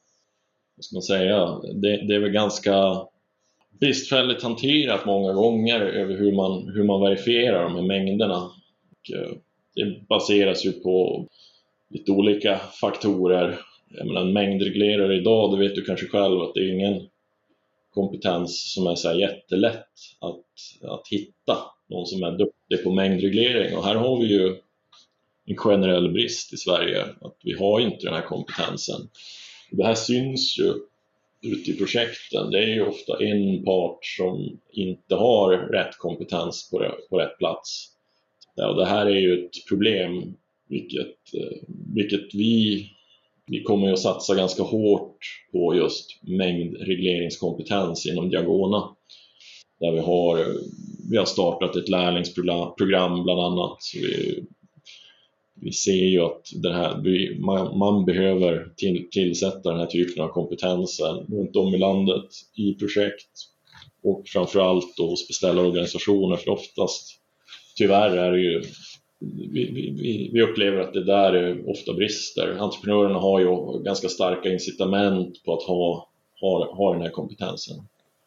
[0.79, 2.73] ska man säga, det, det är väl ganska
[3.79, 8.37] bristfälligt hanterat många gånger över hur man, hur man verifierar de här mängderna.
[8.37, 9.31] Och eh,
[9.75, 11.27] det baseras ju på
[11.89, 13.59] lite olika faktorer.
[13.97, 17.09] Jag menar, en mängdreglerare idag, det vet du kanske själv att det är ingen
[17.93, 19.87] kompetens som är så här jättelätt
[20.19, 21.57] att, att hitta.
[21.87, 24.55] Någon som är duktig på mängdreglering och här har vi ju
[25.45, 29.09] en generell brist i Sverige, att vi har inte den här kompetensen.
[29.71, 30.73] Det här syns ju
[31.41, 32.51] ute i projekten.
[32.51, 37.89] Det är ju ofta en part som inte har rätt kompetens på, på rätt plats.
[38.55, 40.33] Och det här är ju ett problem,
[40.67, 41.57] vilket, eh,
[41.95, 42.89] vilket vi,
[43.45, 45.17] vi kommer att satsa ganska hårt
[45.51, 48.89] på just mängdregleringskompetens inom Diagona.
[49.79, 50.45] Där vi har,
[51.11, 53.77] vi har startat ett lärlingsprogram bland annat.
[53.93, 54.43] Vi
[55.63, 60.27] vi ser ju att det här, man, man behöver till, tillsätta den här typen av
[60.27, 63.29] kompetenser runt om i landet i projekt
[64.03, 67.19] och framförallt då hos beställarorganisationer för oftast
[67.75, 68.63] tyvärr är det ju
[69.51, 72.57] vi, vi, vi upplever att det där är ofta brister.
[72.59, 76.09] Entreprenörerna har ju ganska starka incitament på att ha,
[76.41, 77.77] ha, ha den här kompetensen.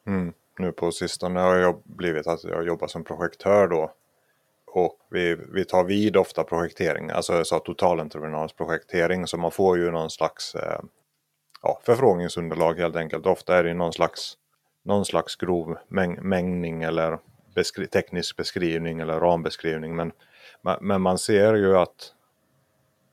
[0.07, 0.33] Mm.
[0.59, 3.93] Nu på sistone har jag blivit att jag jobbar som projektör då
[4.77, 9.27] och vi, vi tar vid ofta projektering, alltså så totalentreprenadsprojektering.
[9.27, 10.81] Så man får ju någon slags eh,
[11.63, 13.27] ja, förfrågningsunderlag helt enkelt.
[13.27, 14.35] Ofta är det någon slags,
[14.83, 17.19] någon slags grov mäng, mängning eller
[17.55, 19.97] beskri teknisk beskrivning eller rambeskrivning.
[19.97, 20.13] Men,
[20.81, 22.15] men man ser ju att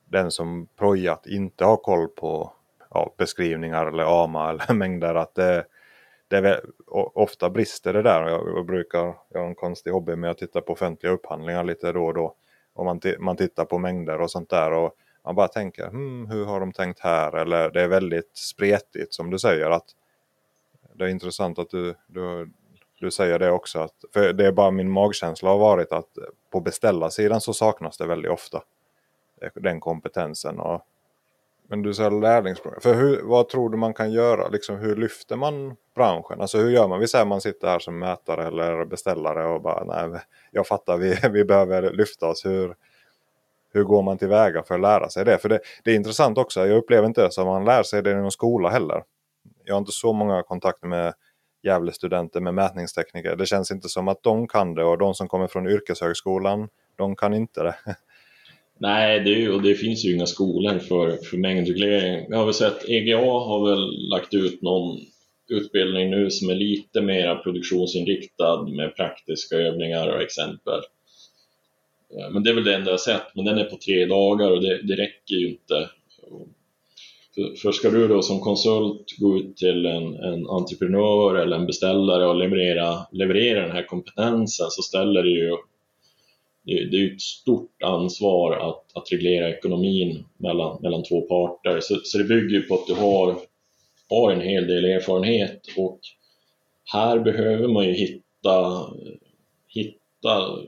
[0.04, 2.52] den som projat inte har koll på
[2.90, 5.14] ja, beskrivningar eller AMA eller mängder.
[5.14, 5.64] Att det,
[6.28, 6.60] det är
[7.14, 8.28] ofta brister det där.
[8.28, 11.92] Jag, jag brukar, jag har en konstig hobby med att titta på offentliga upphandlingar lite
[11.92, 12.34] då och då.
[12.72, 14.72] Och man, man tittar på mängder och sånt där.
[14.72, 17.36] och man bara tänker, hmm, hur har de tänkt här?
[17.36, 19.70] Eller det är väldigt spretigt som du säger.
[19.70, 19.86] att
[20.92, 22.50] Det är intressant att du, du,
[23.04, 23.78] du säger det också.
[23.78, 26.10] Att, för det är bara min magkänsla har varit att
[26.52, 28.62] på beställarsidan så saknas det väldigt ofta.
[29.42, 30.60] Eh, den kompetensen.
[30.60, 30.82] Och
[31.68, 32.80] men du säger lärlingsprogram.
[32.80, 34.48] För hur, vad tror du man kan göra?
[34.48, 36.40] Liksom, hur lyfter man branschen?
[36.40, 37.00] Alltså hur gör man?
[37.00, 40.96] Vi säger att man sitter här som mätare eller beställare och bara nej, jag fattar
[40.96, 42.44] vi, vi behöver lyfta oss.
[42.44, 42.74] Hur,
[43.72, 45.38] hur går man tillväga för att lära sig det?
[45.38, 46.66] För det, det är intressant också.
[46.66, 49.02] Jag upplever inte det som man lär sig det i någon skola heller.
[49.64, 51.14] Jag har inte så många kontakter med
[51.64, 53.36] Gävle-studenter med mätningstekniker.
[53.36, 57.16] Det känns inte som att de kan det och de som kommer från yrkeshögskolan, de
[57.16, 57.74] kan inte det.
[58.78, 62.26] Nej, det, och det finns ju inga skolor för, för mängdreglering.
[62.28, 65.00] Jag har väl sett EGA har väl lagt ut någon
[65.48, 70.80] utbildning nu som är lite mer produktionsinriktad med praktiska övningar och exempel.
[72.18, 74.50] Eh, men det är väl det enda jag sett, men den är på tre dagar
[74.50, 75.88] och det, det räcker ju inte.
[77.34, 81.66] För, för ska du då som konsult gå ut till en, en entreprenör eller en
[81.66, 85.56] beställare och leverera, leverera den här kompetensen så ställer det ju
[86.64, 91.80] det, det är ett stort ansvar att, att reglera ekonomin mellan, mellan två parter.
[91.80, 93.36] Så, så det bygger på att du har,
[94.10, 96.00] har en hel del erfarenhet och
[96.92, 98.86] här behöver man ju hitta,
[99.68, 100.58] hitta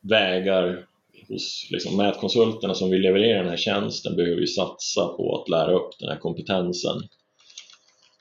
[0.00, 0.86] vägar
[1.28, 5.72] hos liksom mätkonsulterna som vill leverera den här tjänsten behöver ju satsa på att lära
[5.72, 6.96] upp den här kompetensen.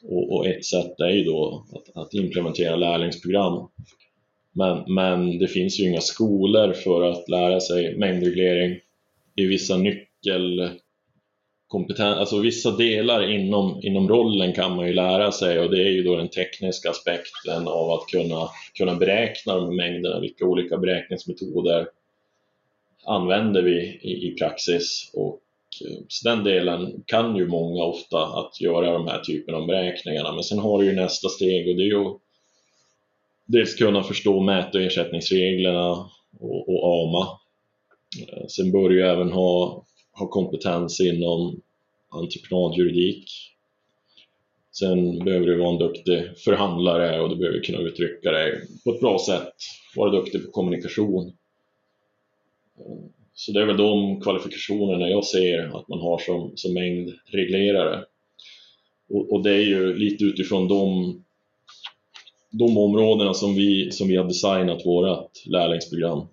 [0.03, 3.69] Och, och ett sätt är ju då att, att implementera lärlingsprogram.
[4.55, 8.79] Men, men det finns ju inga skolor för att lära sig mängdreglering
[9.35, 15.71] i vissa nyckelkompetens, alltså vissa delar inom, inom rollen kan man ju lära sig och
[15.71, 20.45] det är ju då den tekniska aspekten av att kunna, kunna beräkna de mängderna, vilka
[20.45, 21.87] olika beräkningsmetoder
[23.05, 25.41] använder vi i, i praxis och
[25.85, 30.33] eh, så den delen kan ju många ofta att göra de här typen av beräkningarna
[30.33, 32.17] men sen har du ju nästa steg och det är ju
[33.45, 35.89] dels kunna förstå mät och ersättningsreglerna
[36.39, 37.39] och, och AMA.
[38.21, 41.61] Eh, sen bör du även ha, ha kompetens inom
[42.09, 43.31] entreprenadjuridik.
[44.71, 48.99] Sen behöver du vara en duktig förhandlare och du behöver kunna uttrycka dig på ett
[48.99, 49.53] bra sätt,
[49.95, 51.33] vara duktig på kommunikation.
[53.33, 58.03] Så det är väl de kvalifikationerna jag ser att man har som, som mängdreglerare.
[59.09, 61.15] Och, och det är ju lite utifrån de
[62.53, 66.27] de områdena som vi, som vi har designat vårt lärlingsprogram.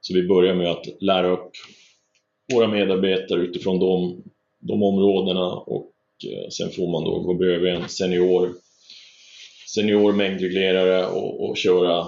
[0.00, 1.50] Så vi börjar med att lära upp
[2.52, 4.22] våra medarbetare utifrån de,
[4.58, 5.92] de områdena och
[6.24, 8.50] eh, sen får man då gå bredvid en senior,
[9.74, 12.06] senior mängdreglerare och, och köra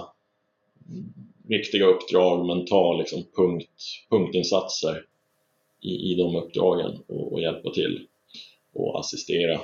[1.49, 3.69] riktiga uppdrag men ta liksom punkt,
[4.09, 5.05] punktinsatser
[5.81, 8.07] i, i de uppdragen och, och hjälpa till
[8.73, 9.59] och assistera.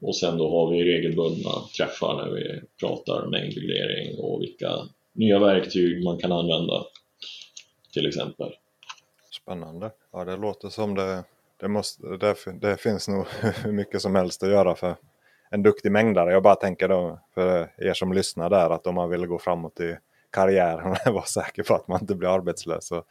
[0.00, 6.04] Och sen då har vi regelbundna träffar när vi pratar mängdreglering och vilka nya verktyg
[6.04, 6.84] man kan använda
[7.92, 8.52] till exempel.
[9.42, 9.90] Spännande.
[10.12, 11.24] Ja, det låter som det,
[11.60, 13.26] det, måste, det, det finns nog
[13.64, 14.96] hur mycket som helst att göra för
[15.50, 16.32] en duktig mängdare.
[16.32, 19.80] Jag bara tänker då för er som lyssnar där att om man vill gå framåt
[19.80, 19.96] i
[20.30, 22.86] karriären och vara säker på att man inte blir arbetslös.
[22.86, 23.04] Så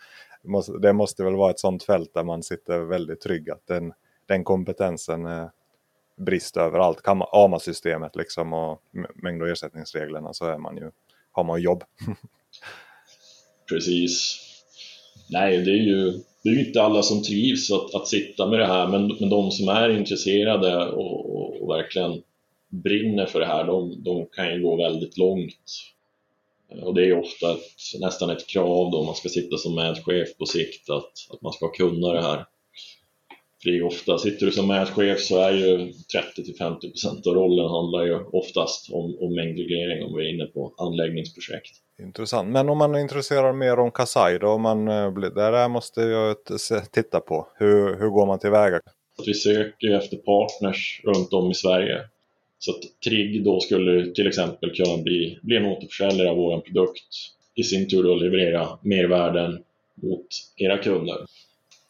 [0.82, 3.94] det, måste, väl vara ett sånt fält där man sitter väldigt trygg att den,
[4.26, 5.46] den kompetensen eh,
[6.18, 7.02] brister brist överallt.
[7.02, 8.82] Kan man, AMA-systemet liksom och
[9.16, 10.92] mängd och ersättningsreglerna så är man ju,
[11.32, 11.84] har man jobb.
[13.70, 14.44] Precis.
[15.30, 18.66] Nej, det är ju det är inte alla som trivs att, att sitta med det
[18.66, 22.22] här, men, men de som är intresserade och, och, och verkligen
[22.70, 25.54] brinner för det här, de, de, kan ju gå väldigt långt.
[26.82, 30.46] Och det är ofta ett, nästan ett krav då man ska sitta som mätchef på
[30.46, 32.46] sikt, att, att man ska kunna det här.
[33.64, 38.06] För det är ofta, sitter du som mätchef så är ju 30-50% av rollen handlar
[38.06, 41.72] ju oftast om, om mängdreglering om vi är inne på anläggningsprojekt.
[42.00, 42.50] Intressant.
[42.50, 44.48] Men om man är intresserad mer om Kasai då?
[44.48, 46.36] Om man, eh, det där måste jag
[46.92, 47.48] titta på.
[47.56, 48.80] Hur, hur går man tillväga?
[49.26, 52.02] vi söker efter partners runt om i Sverige.
[52.60, 57.08] Så att Trigg då skulle till exempel kunna bli, bli en återförsäljare av vår produkt.
[57.56, 59.64] I sin tur då leverera mervärden
[59.96, 60.28] mot
[60.58, 61.18] era kunder.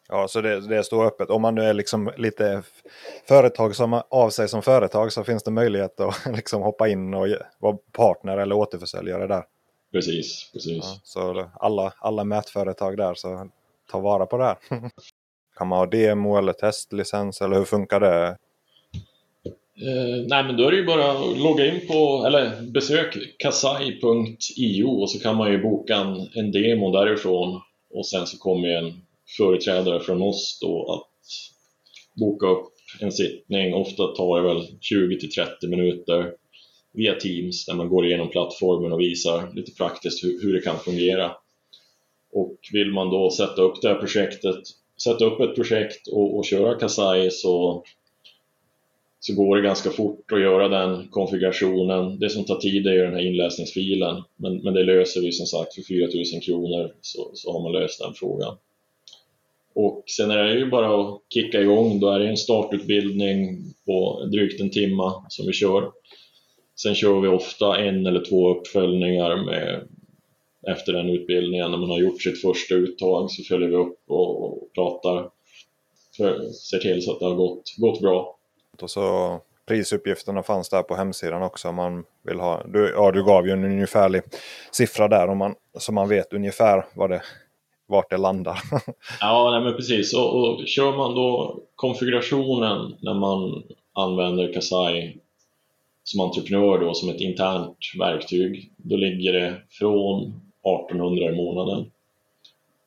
[0.08, 1.30] Ja, så det, det står öppet.
[1.30, 2.62] Om man nu är liksom lite
[3.28, 7.26] företag som av sig som företag så finns det möjlighet att liksom hoppa in och
[7.58, 9.44] vara partner eller återförsäljare där.
[9.92, 10.84] Precis, precis.
[10.84, 13.50] Ja, så alla, alla mätföretag där, så
[13.90, 14.58] ta vara på det här.
[15.58, 18.36] kan man ha demo eller testlicens eller hur funkar det?
[19.80, 24.84] Eh, nej men då är det ju bara att logga in på, eller besök kasai.io
[24.84, 27.60] och så kan man ju boka en, en demo därifrån
[27.94, 28.92] och sen så kommer en
[29.36, 31.08] företrädare från oss då att
[32.20, 33.74] boka upp en sittning.
[33.74, 36.32] Ofta tar det väl 20 till 30 minuter
[36.92, 40.78] via Teams där man går igenom plattformen och visar lite praktiskt hur, hur det kan
[40.78, 41.32] fungera.
[42.32, 44.58] Och vill man då sätta upp det här projektet,
[45.04, 47.84] sätta upp ett projekt och, och köra Kasai så,
[49.20, 52.18] så går det ganska fort att göra den konfigurationen.
[52.18, 55.74] Det som tar tid är den här inläsningsfilen, men, men det löser vi som sagt
[55.74, 58.56] för 4000 kronor så, så har man löst den frågan.
[59.74, 64.24] Och sen är det ju bara att kicka igång, då är det en startutbildning på
[64.32, 65.90] drygt en timma som vi kör.
[66.76, 69.88] Sen kör vi ofta en eller två uppföljningar med,
[70.68, 71.70] efter den utbildningen.
[71.70, 75.30] När man har gjort sitt första uttag så följer vi upp och, och pratar.
[76.16, 78.37] För, ser till så att det har gått, gått bra.
[78.82, 81.68] Och så prisuppgifterna fanns där på hemsidan också.
[81.68, 84.22] Om man vill ha, du, ja, du gav ju en ungefärlig
[84.72, 87.22] siffra där om man, så man vet ungefär vad det,
[87.86, 88.58] vart det landar.
[89.20, 90.14] ja, nej, men precis.
[90.14, 93.62] Och, och kör man då konfigurationen när man
[93.92, 95.18] använder Kasai
[96.04, 100.22] som entreprenör då som ett internt verktyg, då ligger det från
[100.88, 101.90] 1800 i månaden.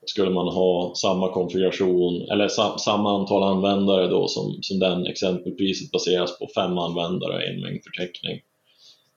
[0.06, 5.92] Skulle man ha samma konfiguration eller sa, samma antal användare då som, som den exempelpriset
[5.92, 8.42] baseras på fem användare, en mängdförteckning.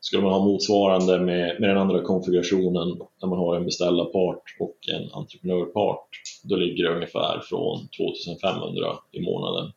[0.00, 4.76] Skulle man ha motsvarande med, med den andra konfigurationen när man har en beställarpart och
[4.88, 6.08] en entreprenörpart,
[6.42, 9.72] då ligger det ungefär från 2500 i månaden.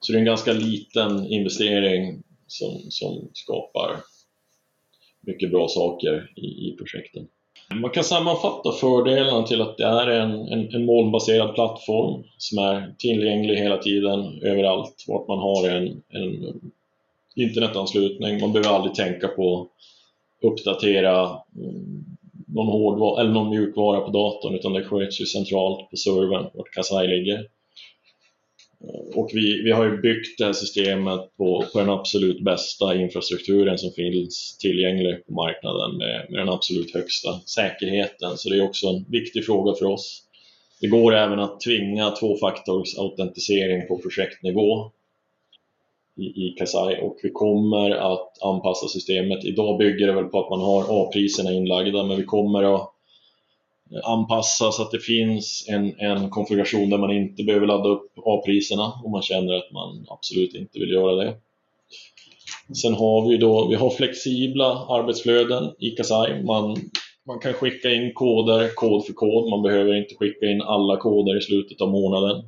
[0.00, 3.96] Så det är en ganska liten investering som, som skapar
[5.20, 7.28] mycket bra saker i, i projekten.
[7.70, 7.82] Mm.
[7.82, 12.94] Man kan sammanfatta fördelarna till att det är en, en, en molnbaserad plattform som är
[12.98, 16.60] tillgänglig hela tiden överallt vart man har en, en
[17.36, 18.40] internetanslutning.
[18.40, 22.04] Man behöver aldrig tänka på att uppdatera mm,
[22.46, 26.70] någon hårdvara eller någon mjukvara på datorn utan det sköts ju centralt på servern vart
[26.74, 27.46] Kasai ligger.
[29.14, 33.78] Och vi, vi har ju byggt det här systemet på, på den absolut bästa infrastrukturen
[33.78, 38.36] som finns tillgänglig på marknaden med, med den absolut högsta säkerheten.
[38.36, 40.22] Så det är också en viktig fråga för oss.
[40.80, 44.90] Det går även att tvinga tvåfaktorsautentisering på projektnivå
[46.16, 49.44] i, i Kasai och vi kommer att anpassa systemet.
[49.44, 52.92] Idag bygger det väl på att man har A-priserna inlagda men vi kommer att
[53.92, 58.12] Eh, anpassa så att det finns en, en konfiguration där man inte behöver ladda upp
[58.24, 61.34] A-priserna om man känner att man absolut inte vill göra det.
[62.82, 66.42] Sen har vi då, vi har flexibla arbetsflöden i Kasai.
[66.42, 66.76] Man,
[67.26, 69.50] man kan skicka in koder, kod för kod.
[69.50, 72.44] Man behöver inte skicka in alla koder i slutet av månaden.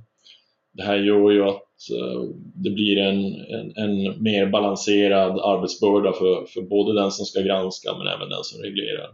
[0.72, 2.22] Det här gör ju att eh,
[2.54, 7.94] det blir en, en, en, mer balanserad arbetsbörda för, för både den som ska granska
[7.98, 9.10] men även den som reglerar.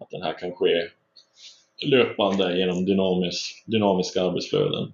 [0.00, 0.88] Att den här kan ske
[1.86, 4.92] löpande genom dynamisk, dynamiska arbetsflöden.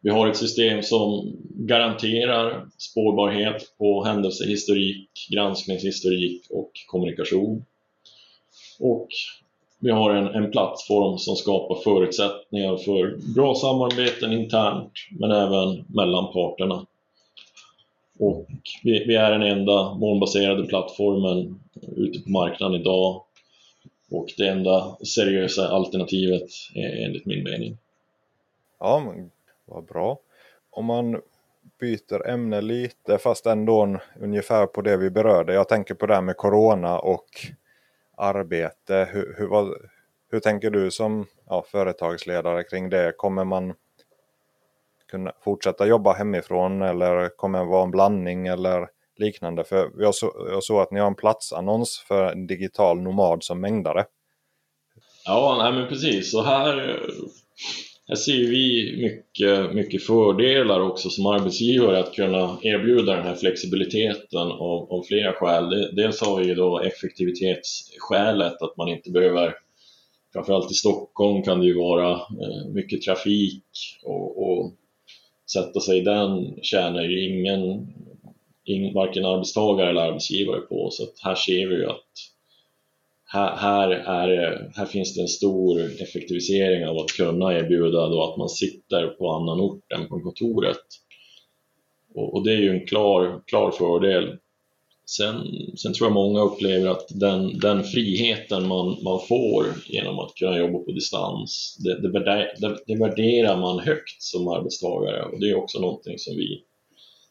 [0.00, 7.64] vi har ett system som garanterar spårbarhet på händelsehistorik, granskningshistorik och kommunikation.
[8.80, 9.08] Och
[9.80, 16.32] vi har en, en plattform som skapar förutsättningar för bra samarbeten internt men även mellan
[16.32, 16.86] parterna.
[18.18, 18.46] Och
[18.82, 21.60] vi, vi är den enda molnbaserade plattformen
[21.96, 23.22] ute på marknaden idag
[24.10, 27.78] och det enda seriösa alternativet enligt min mening.
[28.78, 29.30] Ja, men
[29.64, 30.18] vad bra.
[30.70, 31.20] Om man
[31.80, 35.54] byter ämne lite fast ändå ungefär på det vi berörde.
[35.54, 37.28] Jag tänker på det här med Corona och
[38.16, 39.08] arbete.
[39.12, 39.74] Hur, hur, vad,
[40.30, 43.12] hur tänker du som ja, företagsledare kring det?
[43.16, 43.74] Kommer man
[45.10, 48.88] kunna fortsätta jobba hemifrån eller kommer det vara en blandning eller
[49.18, 49.64] liknande?
[49.64, 53.60] För jag, så, jag såg att ni har en platsannons för en digital nomad som
[53.60, 54.04] mängdare.
[55.24, 56.30] Ja, nej men precis.
[56.30, 57.00] Så här,
[58.08, 64.50] här ser vi mycket, mycket fördelar också som arbetsgivare att kunna erbjuda den här flexibiliteten
[64.50, 65.70] av, av flera skäl.
[65.96, 69.54] Dels har vi då effektivitetsskälet, att man inte behöver
[70.32, 73.64] Framförallt i Stockholm kan det ju vara eh, mycket trafik
[74.02, 74.74] och, och
[75.52, 77.86] sätta sig i den tjänar ju ingen,
[78.68, 80.88] ingen, varken arbetstagare eller arbetsgivare på.
[80.90, 82.12] Så här ser vi ju att
[83.32, 88.36] här, här, är, här finns det en stor effektivisering av att kunna erbjuda då att
[88.36, 90.86] man sitter på annan ort än på kontoret.
[92.14, 94.36] Och, och det är ju en klar, klar fördel.
[95.06, 95.36] Sen,
[95.76, 100.58] sen tror jag många upplever att den, den friheten man, man får genom att kunna
[100.58, 105.54] jobba på distans, det, det, värderar, det värderar man högt som arbetstagare och det är
[105.54, 106.62] också någonting som vi,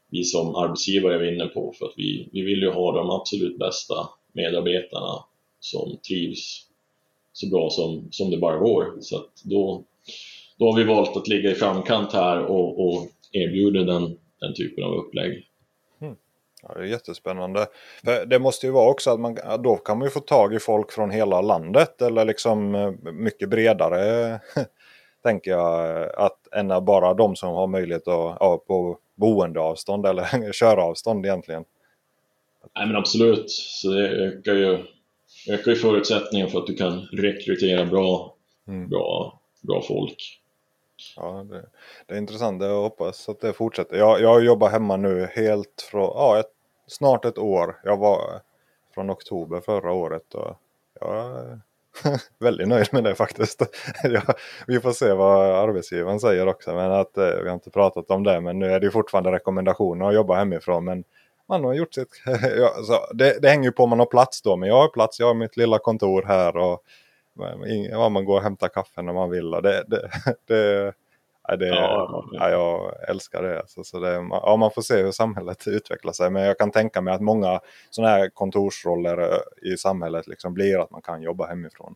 [0.10, 4.10] vi som arbetsgivare vinner på för att vi, vi vill ju ha de absolut bästa
[4.34, 5.24] medarbetarna
[5.60, 6.68] som trivs
[7.34, 8.98] så bra som, som det bara går.
[9.00, 9.84] Så att då,
[10.58, 14.84] då har vi valt att ligga i framkant här och, och erbjuda den, den typen
[14.84, 15.48] av upplägg.
[16.02, 16.16] Mm.
[16.64, 17.68] Ja, det är jättespännande.
[18.06, 20.60] För det måste ju vara också att man, då kan man ju få tag i
[20.60, 24.40] folk från hela landet eller liksom eh, mycket bredare
[25.24, 31.26] tänker jag att än bara de som har möjlighet att ja, på boendeavstånd eller köravstånd
[31.26, 31.66] egentligen.
[32.76, 34.86] Nej men absolut, så det ökar ju
[35.50, 38.36] ökar ju förutsättningen för att du kan rekrytera bra,
[38.68, 38.90] mm.
[38.90, 40.42] bra, bra folk.
[41.16, 41.66] Ja, det,
[42.06, 42.64] det, är intressant.
[42.64, 43.98] Jag hoppas att det fortsätter.
[43.98, 46.52] Jag, jag jobbar hemma nu helt från, ja, ett,
[46.88, 47.82] snart ett år.
[47.84, 48.42] Jag var
[48.94, 50.58] från oktober förra året och
[51.00, 51.60] jag
[52.40, 53.62] väldigt nöjd med det faktiskt.
[54.04, 54.22] ja,
[54.68, 56.74] vi får se vad arbetsgivaren säger också.
[56.76, 60.08] Men att, eh, vi har inte pratat om det, men nu är det fortfarande rekommendationer
[60.08, 60.86] att jobba hemifrån.
[60.86, 61.04] Men
[61.50, 62.22] man har gjort sitt.
[62.58, 64.56] ja, så det, det hänger ju på om man har plats då.
[64.56, 66.58] Men jag har plats, jag har mitt lilla kontor här.
[66.58, 66.84] och
[67.92, 69.54] ja, Man går och hämtar kaffe när man vill.
[69.54, 70.10] Och det, det,
[70.48, 70.94] det,
[71.56, 73.60] det, ja, ja, jag älskar det.
[73.60, 76.30] Alltså, så det ja, man får se hur samhället utvecklar sig.
[76.30, 80.82] Men jag kan tänka mig att många sådana här kontorsroller eh, i samhället liksom blir
[80.82, 81.96] att man kan jobba hemifrån.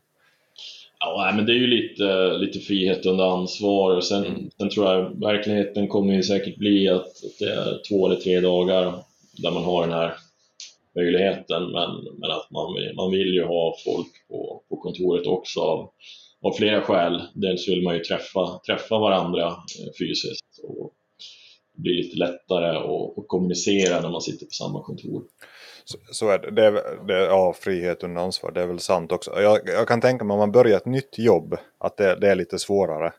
[1.00, 4.02] Ja, men det är ju lite, lite frihet under ansvar.
[4.02, 4.50] Sen, mm.
[4.58, 7.08] sen tror jag verkligheten kommer ju säkert bli att
[7.40, 8.94] det är två eller tre dagar
[9.38, 10.14] där man har den här
[10.96, 11.90] möjligheten men,
[12.20, 15.90] men att man, man vill ju ha folk på, på kontoret också av,
[16.42, 17.22] av flera skäl.
[17.34, 20.94] Dels vill man ju träffa, träffa varandra eh, fysiskt och
[21.74, 25.24] det blir lite lättare att, att kommunicera när man sitter på samma kontor.
[25.86, 26.52] Så, så är det.
[26.52, 26.72] det,
[27.08, 29.42] det ja, frihet under ansvar, det är väl sant också.
[29.42, 32.36] Jag, jag kan tänka mig om man börjar ett nytt jobb att det, det är
[32.36, 33.14] lite svårare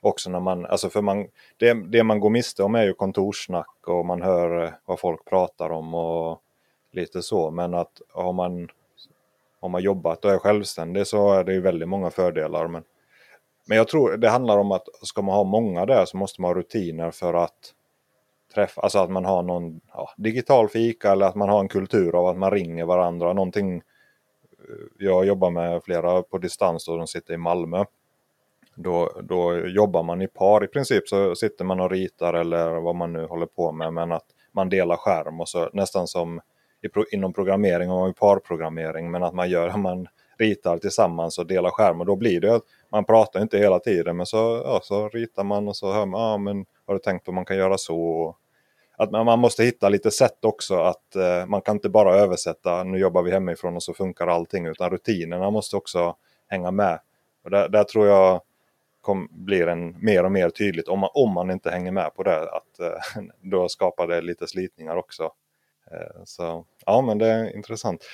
[0.00, 3.88] också när man, alltså för man, det, det man går miste om är ju kontorssnack
[3.88, 6.42] och man hör eh, vad folk pratar om och
[6.92, 7.50] lite så.
[7.50, 8.68] Men att har man,
[9.60, 12.68] har man jobbat och är självständig så är det ju väldigt många fördelar.
[12.68, 12.84] Men,
[13.66, 16.48] men jag tror det handlar om att ska man ha många där så måste man
[16.48, 17.72] ha rutiner för att
[18.54, 22.14] träffa, alltså att man har någon ja, digital fika eller att man har en kultur
[22.14, 23.32] av att man ringer varandra.
[23.32, 23.82] Någonting, eh,
[24.98, 27.84] jag jobbar med flera på distans och de sitter i Malmö.
[28.74, 32.94] Då, då jobbar man i par i princip så sitter man och ritar eller vad
[32.94, 36.40] man nu håller på med men att man delar skärm och så nästan som
[37.12, 40.08] inom programmering och parprogrammering men att man gör man
[40.38, 42.62] ritar tillsammans och delar skärm och då blir det att
[42.92, 46.20] man pratar inte hela tiden men så, ja, så ritar man och så hör man,
[46.20, 48.36] ja men har du tänkt på man kan göra så?
[48.98, 52.84] Att man, man måste hitta lite sätt också att eh, man kan inte bara översätta
[52.84, 56.16] nu jobbar vi hemifrån och så funkar allting utan rutinerna måste också
[56.48, 56.98] hänga med.
[57.44, 58.40] Och där, där tror jag
[59.00, 62.22] kom, blir en mer och mer tydligt om man, om man inte hänger med på
[62.22, 62.42] det.
[62.42, 65.32] Att eh, då skapar det lite slitningar också.
[65.92, 68.04] Eh, så ja, men det är intressant.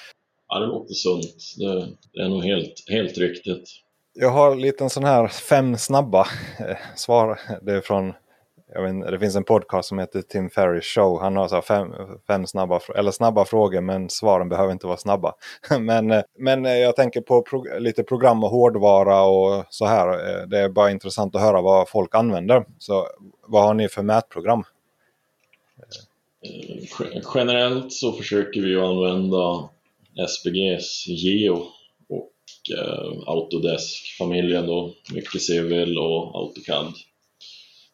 [0.49, 1.35] Ja, det låter sunt.
[1.59, 3.65] Det, det är nog helt, helt riktigt.
[4.15, 6.27] Jag har en liten sån här fem snabba
[6.61, 7.41] eh, svar.
[7.63, 8.13] Det är från
[8.81, 11.21] vet, det finns en podcast som heter Tim Ferris show.
[11.21, 11.89] Han har så fem,
[12.27, 15.35] fem snabba, eller snabba frågor men svaren behöver inte vara snabba.
[15.81, 20.07] men, eh, men jag tänker på pro, lite program och hårdvara och så här.
[20.47, 22.65] Det är bara intressant att höra vad folk använder.
[22.79, 23.07] Så
[23.47, 24.65] vad har ni för mätprogram?
[27.35, 29.69] Generellt så försöker vi använda
[30.29, 31.67] SPGs Geo
[32.09, 32.33] och
[32.79, 34.95] eh, Autodesk-familjen då.
[35.15, 36.93] Mycket Civil och AutoCAD.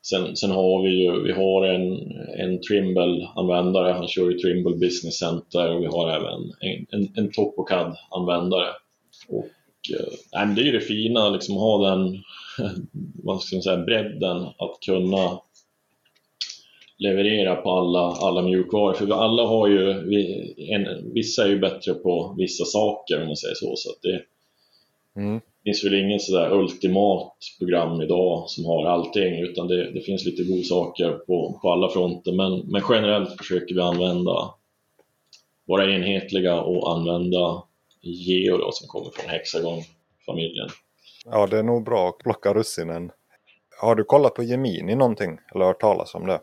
[0.02, 5.18] Sen, sen har vi ju vi har en, en Trimble-användare, han kör ju Trimble Business
[5.18, 8.68] Center och vi har även en, en, en TopoCAD-användare.
[9.28, 9.48] Och,
[9.94, 12.22] eh, det är ju det fina, liksom att ha den
[13.24, 15.40] vad ska man säga, bredden att kunna
[16.98, 18.92] leverera på alla, alla mjukvaror.
[18.92, 23.26] För vi alla har ju, vi, en, vissa är ju bättre på vissa saker om
[23.26, 23.76] man säger så.
[23.76, 24.22] så att det,
[25.20, 30.24] mm finns väl ingen sådär ultimat program idag som har allting utan det, det finns
[30.24, 34.54] lite godsaker på, på alla fronter men, men generellt försöker vi använda
[35.66, 37.62] vara enhetliga och använda
[38.00, 40.68] Geo då, som kommer från Hexagon-familjen.
[41.24, 43.10] Ja, det är nog bra att plocka russinen.
[43.80, 46.40] Har du kollat på Gemini någonting eller hört talas om det?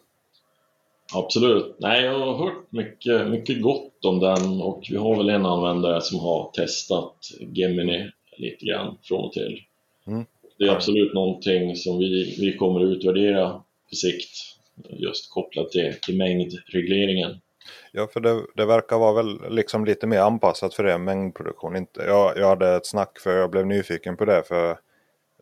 [1.14, 1.76] Absolut.
[1.80, 6.02] Nej, jag har hört mycket, mycket gott om den och vi har väl en användare
[6.02, 9.62] som har testat Gemini lite grann från och till.
[10.08, 10.26] Mm.
[10.58, 13.52] Det är absolut någonting som vi, vi kommer att utvärdera
[13.90, 14.56] på sikt
[14.90, 17.42] just kopplat till, till mängdregleringen.
[17.92, 21.76] Ja, för det, det, verkar vara väl liksom lite mer anpassat för det, mängdproduktion.
[21.76, 24.78] Inte, jag, jag hade ett snack för jag blev nyfiken på det för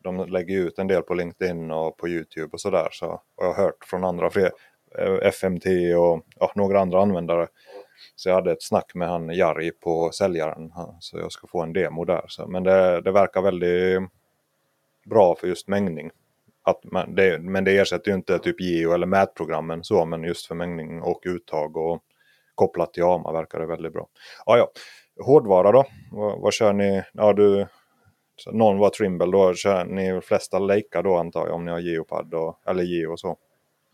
[0.04, 2.88] de lägger ut en del på LinkedIn och på YouTube och sådär.
[2.92, 4.52] Så, och jag har hört från andra, fler,
[5.00, 5.66] Eh, FMT
[5.98, 7.48] och ja, några andra användare
[8.16, 10.72] så jag hade ett snack med han Jari på säljaren.
[11.00, 12.26] Så jag ska få en demo där.
[12.28, 14.02] Så, men det, det verkar väldigt
[15.06, 16.12] bra för just mängning.
[16.64, 20.46] Att man, det, men det ersätter ju inte typ Geo eller mätprogrammen så, men just
[20.46, 22.04] för mängning och uttag och
[22.56, 24.08] kopplat till AMA verkar det väldigt bra.
[24.46, 24.72] Ja, ja.
[25.26, 25.86] Hårdvara då?
[26.12, 27.04] Vad, vad kör ni?
[27.14, 27.68] Ja, du,
[28.52, 29.54] någon var Trimble då.
[29.54, 33.20] Kör ni flesta Leica då antar jag om ni har Geopad och, eller Geo och
[33.20, 33.38] så?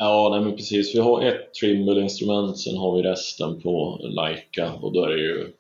[0.02, 0.96] Ja, nej, men precis.
[0.96, 5.52] Vi har ett Trimble-instrument, sen har vi resten på Leica och då är det ju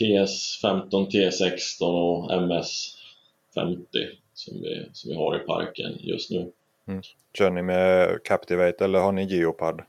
[0.00, 3.86] TS15, T16 och MS50
[4.34, 6.52] som vi, som vi har i parken just nu.
[6.88, 7.02] Mm.
[7.38, 9.82] Kör ni med Captivate eller har ni Geopad?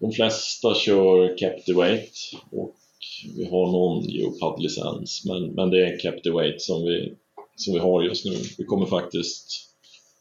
[0.00, 2.08] De flesta kör Captivate
[2.50, 2.74] och
[3.36, 7.14] vi har någon Geopad-licens men, men det är Captivate som vi,
[7.56, 8.36] som vi har just nu.
[8.58, 9.73] Vi kommer faktiskt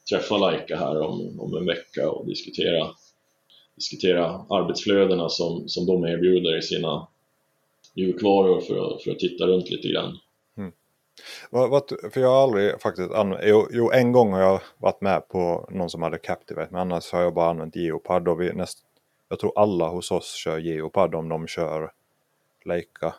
[0.10, 2.90] träffa Laika här om, om en vecka och diskutera,
[3.76, 7.08] diskutera arbetsflödena som, som de erbjuder i sina
[7.96, 10.18] mjukvaror för att, för att titta runt lite grann.
[10.58, 10.72] Mm.
[12.12, 15.70] För jag har aldrig faktiskt använt, jo, jo, en gång har jag varit med på
[15.72, 18.80] någon som hade Captivate men annars har jag bara använt Geopad och vi näst,
[19.30, 21.92] jag tror alla hos oss kör Geopad om de kör
[22.66, 23.16] Leica.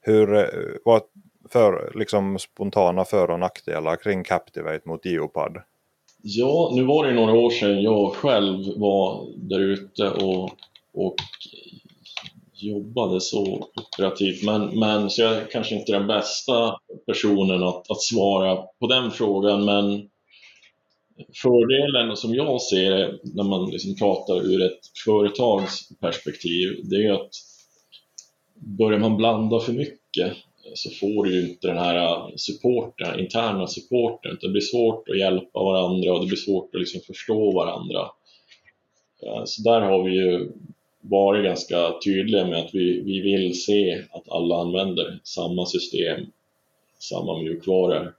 [0.00, 0.46] Hur, eh,
[0.84, 1.02] vad
[1.48, 5.62] för liksom spontana för och nackdelar kring Captivate mot Geopad?
[6.26, 10.50] Ja, nu var det några år sedan jag själv var där ute och,
[10.94, 11.14] och
[12.52, 18.02] jobbade så operativt, men, men så jag är kanske inte den bästa personen att, att
[18.02, 20.08] svara på den frågan, men
[21.42, 27.30] fördelen som jag ser när man liksom pratar ur ett företagsperspektiv, det är att
[28.54, 30.32] börjar man blanda för mycket
[30.74, 34.38] så får du ju inte den här äh, supporten, interna supporten.
[34.40, 38.00] Det blir svårt att hjälpa varandra och det blir svårt att liksom förstå varandra.
[39.22, 40.52] Äh, så där har vi ju
[41.00, 46.20] varit ganska tydliga med att vi, vi vill se att alla använder samma system,
[46.98, 48.14] samma mjukvaror.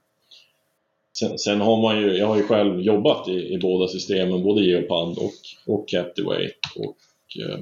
[1.13, 4.65] Sen, sen, har man ju, jag har ju själv jobbat i, i båda systemen, både
[4.65, 5.33] Geopad och,
[5.73, 6.53] och Captivate.
[6.75, 6.97] Och,
[7.41, 7.59] eh,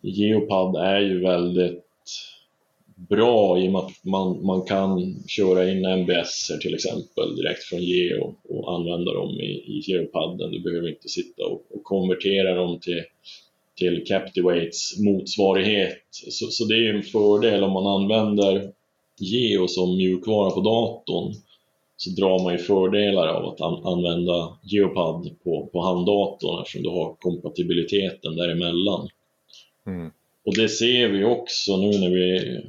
[0.00, 1.84] Geopad är ju väldigt
[2.94, 7.82] bra i och med att man, man kan köra in MBS till exempel direkt från
[7.82, 10.50] Geo och använda dem i, i Geopadden.
[10.50, 13.02] Du behöver inte sitta och, och konvertera dem till,
[13.76, 16.02] till Captivates motsvarighet.
[16.10, 18.72] Så, så det är en fördel om man använder
[19.20, 21.34] Geo som mjukvara på datorn
[21.96, 26.88] så drar man ju fördelar av att an använda Geopad på, på handdatorn eftersom du
[26.88, 29.08] har kompatibiliteten däremellan.
[29.86, 30.10] Mm.
[30.46, 32.60] Och det ser vi också nu när vi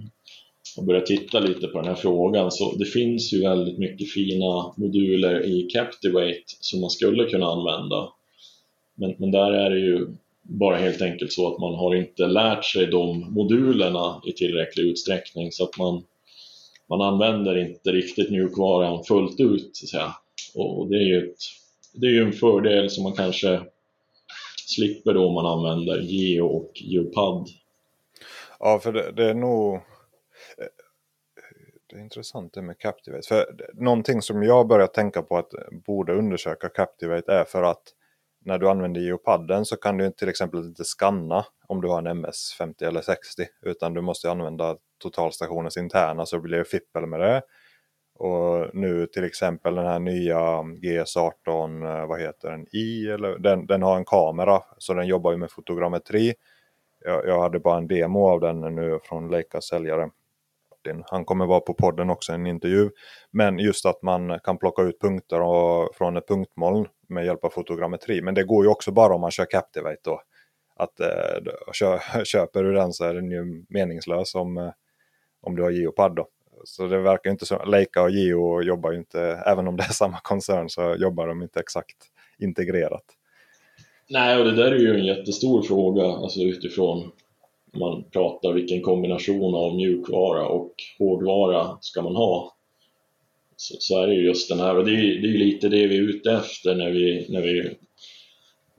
[0.78, 4.74] och börjat titta lite på den här frågan så det finns ju väldigt mycket fina
[4.78, 8.10] moduler i Captivate som man skulle kunna använda.
[8.96, 10.08] Men, men där är det ju
[10.42, 15.52] bara helt enkelt så att man har inte lärt sig de modulerna i tillräcklig utsträckning
[15.52, 16.04] så att man,
[16.90, 19.70] man använder inte riktigt mjukvaran fullt ut.
[19.74, 20.16] Så att säga.
[20.56, 21.38] Och det är ju ett,
[21.94, 23.62] det är ju en fördel som man kanske
[24.68, 27.48] slipper då om man använder Geo och Geopad.
[28.60, 29.82] Ja, för det, det är nog...
[31.96, 33.28] Det är intressant det med Captivate.
[33.28, 35.52] För någonting som jag börjar tänka på att
[35.86, 37.84] borde undersöka Captivate är för att
[38.46, 42.08] när du använder geopadden så kan du till exempel inte skanna om du har en
[42.08, 47.20] MS 50 eller 60 utan du måste använda totalstationens interna så blir det fippel med
[47.20, 47.42] det.
[48.16, 53.66] Och nu till exempel den här nya GS18, eh, vad heter den, I, eller, den,
[53.66, 56.34] den har en kamera så den jobbar ju med fotogrammetri.
[57.06, 60.10] Jag, jag hade bara en demo av den nu från Leica säljare.
[61.06, 62.90] Han kommer vara på podden också, en intervju.
[63.32, 67.50] Men just att man kan plocka ut punkter och, från ett punktmoln med hjälp av
[67.50, 68.22] fotogrammetri.
[68.22, 70.22] Men det går ju också bara om man kör Captivate då.
[70.76, 74.72] Att eh, köper du den så är den ju meningslös om, eh,
[75.42, 76.28] om du har Geopad då.
[76.64, 79.88] Så det verkar inte som, Leica och Geo jobbar ju inte, även om det är
[79.94, 81.98] samma koncern så jobbar de inte exakt
[82.40, 83.04] integrerat.
[84.10, 87.12] Nej, och det där är ju en jättestor fråga, alltså utifrån
[87.76, 92.56] man pratar vilken kombination av mjukvara och hårdvara ska man ha.
[93.56, 95.88] Så, så är det ju just den här, och det är, det är lite det
[95.88, 97.76] vi är ute efter när vi, när vi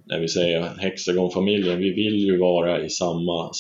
[0.09, 3.53] när vi säger Hexagon-familjen, vi vill ju vara i samma,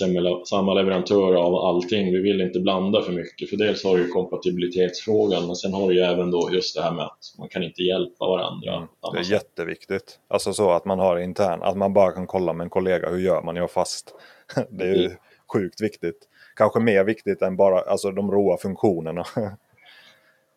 [0.45, 2.12] samma leverantör av allting.
[2.12, 5.95] Vi vill inte blanda för mycket, för dels har du kompatibilitetsfrågan, men sen har du
[5.95, 8.74] ju även då just det här med att man kan inte hjälpa varandra.
[8.74, 10.18] Mm, det är jätteviktigt.
[10.28, 13.18] Alltså så att man har intern, att man bara kan kolla med en kollega, hur
[13.18, 13.57] gör man?
[13.57, 14.14] Jag fast.
[14.70, 15.16] Det är ju mm.
[15.53, 16.28] Sjukt viktigt.
[16.57, 19.24] Kanske mer viktigt än bara alltså, de råa funktionerna.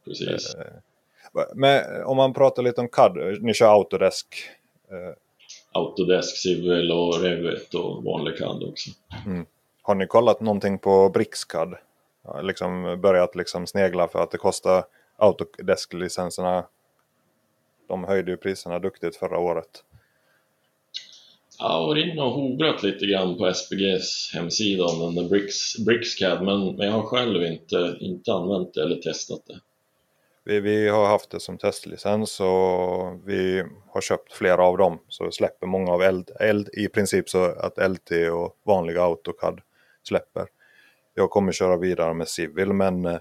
[0.05, 0.55] Precis.
[0.55, 4.27] Eh, men om man pratar lite om CAD, ni kör Autodesk.
[4.91, 5.15] Eh,
[5.71, 8.89] Autodesk, Civil och Revit och vanlig CAD också.
[9.25, 9.45] Mm.
[9.81, 11.75] Har ni kollat någonting på BricsCAD?
[12.41, 14.83] Liksom börjat liksom snegla för att det kostar
[15.17, 16.65] Autodesk-licenserna.
[17.87, 19.83] De höjde ju priserna duktigt förra året.
[21.61, 25.77] Jag har varit inne och hovrat lite grann på SPGs hemsida om den där Bricks,
[25.85, 29.59] BricsCAD men, men jag har själv inte, inte använt det eller testat det.
[30.43, 34.99] Vi, vi, har haft det som testlicens och vi har köpt flera av dem.
[35.07, 39.61] Så släpper många av eld, eld i princip så att LT och vanliga AutoCAD
[40.03, 40.47] släpper.
[41.13, 43.19] Jag kommer köra vidare med Civil men eh,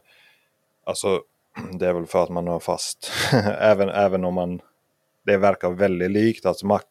[0.84, 1.22] alltså
[1.78, 3.12] det är väl för att man har fast.
[3.60, 4.60] även, även om man
[5.24, 6.46] det verkar väldigt likt.
[6.46, 6.82] Alltså Mac,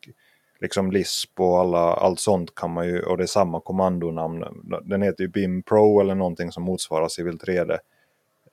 [0.59, 4.45] liksom LISP och alla, allt sånt kan man ju och det är samma kommandonamn.
[4.83, 7.71] Den heter ju BIM Pro eller någonting som motsvarar Civil 3D.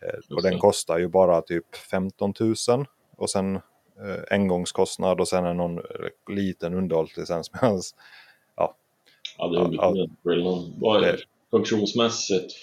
[0.02, 2.54] Eh, och den kostar ju bara typ 15 000
[3.16, 3.60] och sen eh,
[4.30, 7.50] engångskostnad och sen är någon eh, liten underhållslicens.
[8.56, 8.76] ja,
[9.38, 10.06] ja, det är ja.
[10.78, 11.18] Vad är det
[11.50, 12.54] funktionsmässigt?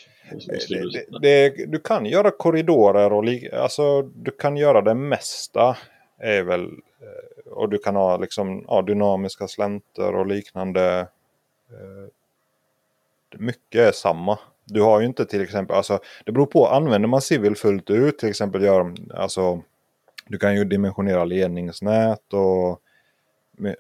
[0.81, 3.23] Det, det, du kan göra korridorer och
[3.63, 5.77] alltså, du kan göra det mesta.
[6.19, 6.69] Är väl,
[7.51, 11.07] och du kan ha liksom, ja, dynamiska slänter och liknande.
[11.69, 12.09] Eh,
[13.37, 14.39] mycket är samma.
[14.65, 18.19] Du har ju inte till exempel, alltså det beror på, använder man civil fullt ut
[18.19, 19.61] till exempel gör, alltså
[20.27, 22.81] du kan ju dimensionera ledningsnät och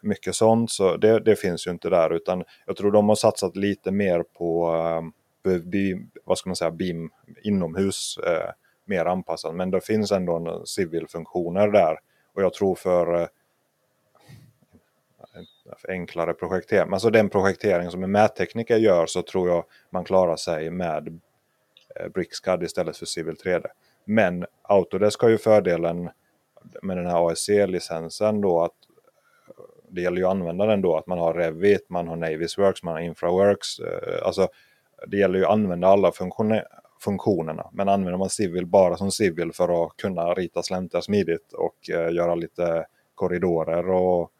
[0.01, 0.71] mycket sånt.
[0.71, 4.23] Så det, det, finns ju inte där utan jag tror de har satsat lite mer
[4.37, 4.75] på
[5.45, 5.61] eh,
[6.23, 7.09] vad ska man säga, beam
[7.43, 8.51] inomhus eh,
[8.85, 9.55] mer anpassat.
[9.55, 11.97] Men det finns ändå eh, civil-funktioner där.
[12.35, 13.29] Och jag tror för
[15.87, 16.93] enklare projektering.
[16.93, 21.19] Alltså den projektering som en mättekniker gör så tror jag man klarar sig med
[21.95, 23.65] eh, BricsCAD istället för Civil 3D.
[24.05, 26.09] Men Autodesk har ju fördelen
[26.81, 28.71] med den här ASC-licensen då att
[29.47, 32.83] eh, det gäller ju att använda den då att man har Revit, man har Navisworks,
[32.83, 33.79] man har Infraworks.
[33.79, 34.47] Eh, alltså
[35.07, 36.11] det gäller ju att använda alla
[36.99, 37.69] funktionerna.
[37.71, 42.35] Men använder man Civil bara som Civil för att kunna rita slänter smidigt och göra
[42.35, 44.31] lite korridorer och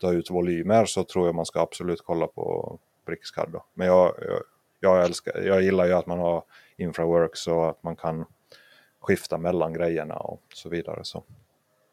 [0.00, 3.48] ta ut volymer så tror jag man ska absolut kolla på BricsCAD.
[3.52, 3.64] Då.
[3.74, 4.42] Men jag, jag,
[4.80, 6.44] jag, älskar, jag gillar ju att man har
[6.76, 8.24] Infraworks så att man kan
[9.00, 11.00] skifta mellan grejerna och så vidare.
[11.02, 11.24] Så.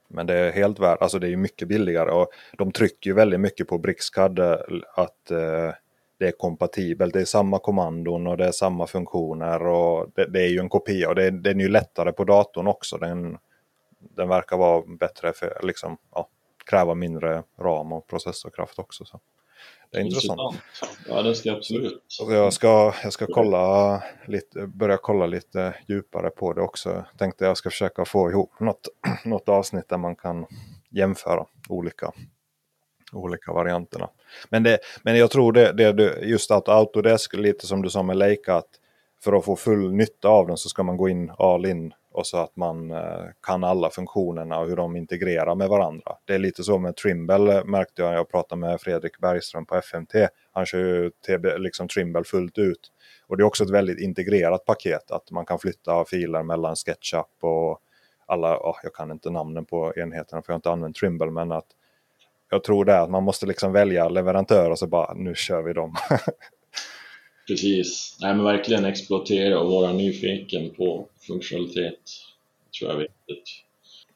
[0.07, 2.27] Men det är helt värt, alltså det är mycket billigare och
[2.57, 4.57] de trycker ju väldigt mycket på BricsCAD eh,
[4.95, 5.71] att eh,
[6.19, 7.13] det är kompatibelt.
[7.13, 10.69] Det är samma kommandon och det är samma funktioner och det, det är ju en
[10.69, 12.97] kopia och det, den är ju lättare på datorn också.
[12.97, 13.37] Den,
[13.99, 16.29] den verkar vara bättre för liksom, ja,
[16.65, 19.05] kräva mindre ram och processorkraft också.
[19.05, 19.19] Så.
[19.91, 20.39] Det är intressant.
[20.41, 20.97] intressant.
[21.07, 22.03] Ja, det ska jag absolut.
[22.29, 26.89] Jag ska, jag ska kolla lite, börja kolla lite djupare på det också.
[26.89, 28.87] Jag tänkte jag ska försöka få ihop något,
[29.25, 30.45] något avsnitt där man kan
[30.89, 32.11] jämföra olika,
[33.11, 34.09] olika varianterna.
[34.49, 38.17] Men, det, men jag tror det, det just att Autodesk, lite som du sa med
[38.17, 38.69] Leica, att
[39.23, 42.27] för att få full nytta av den så ska man gå in all in och
[42.27, 46.15] så att man eh, kan alla funktionerna och hur de integrerar med varandra.
[46.25, 49.75] Det är lite så med Trimble eh, märkte jag, jag pratade med Fredrik Bergström på
[49.75, 50.15] FMT.
[50.51, 52.91] Han kör ju TB, liksom Trimble fullt ut.
[53.27, 57.27] Och det är också ett väldigt integrerat paket att man kan flytta filer mellan SketchUp
[57.41, 57.79] och
[58.25, 61.51] alla, oh, jag kan inte namnen på enheterna för jag har inte använt Trimble men
[61.51, 61.67] att
[62.49, 65.61] jag tror det är att man måste liksom välja leverantör och så bara nu kör
[65.61, 65.95] vi dem.
[67.47, 71.99] Precis, nej men verkligen exploatera och vara nyfiken på funktionalitet.
[72.79, 73.49] tror jag är viktigt.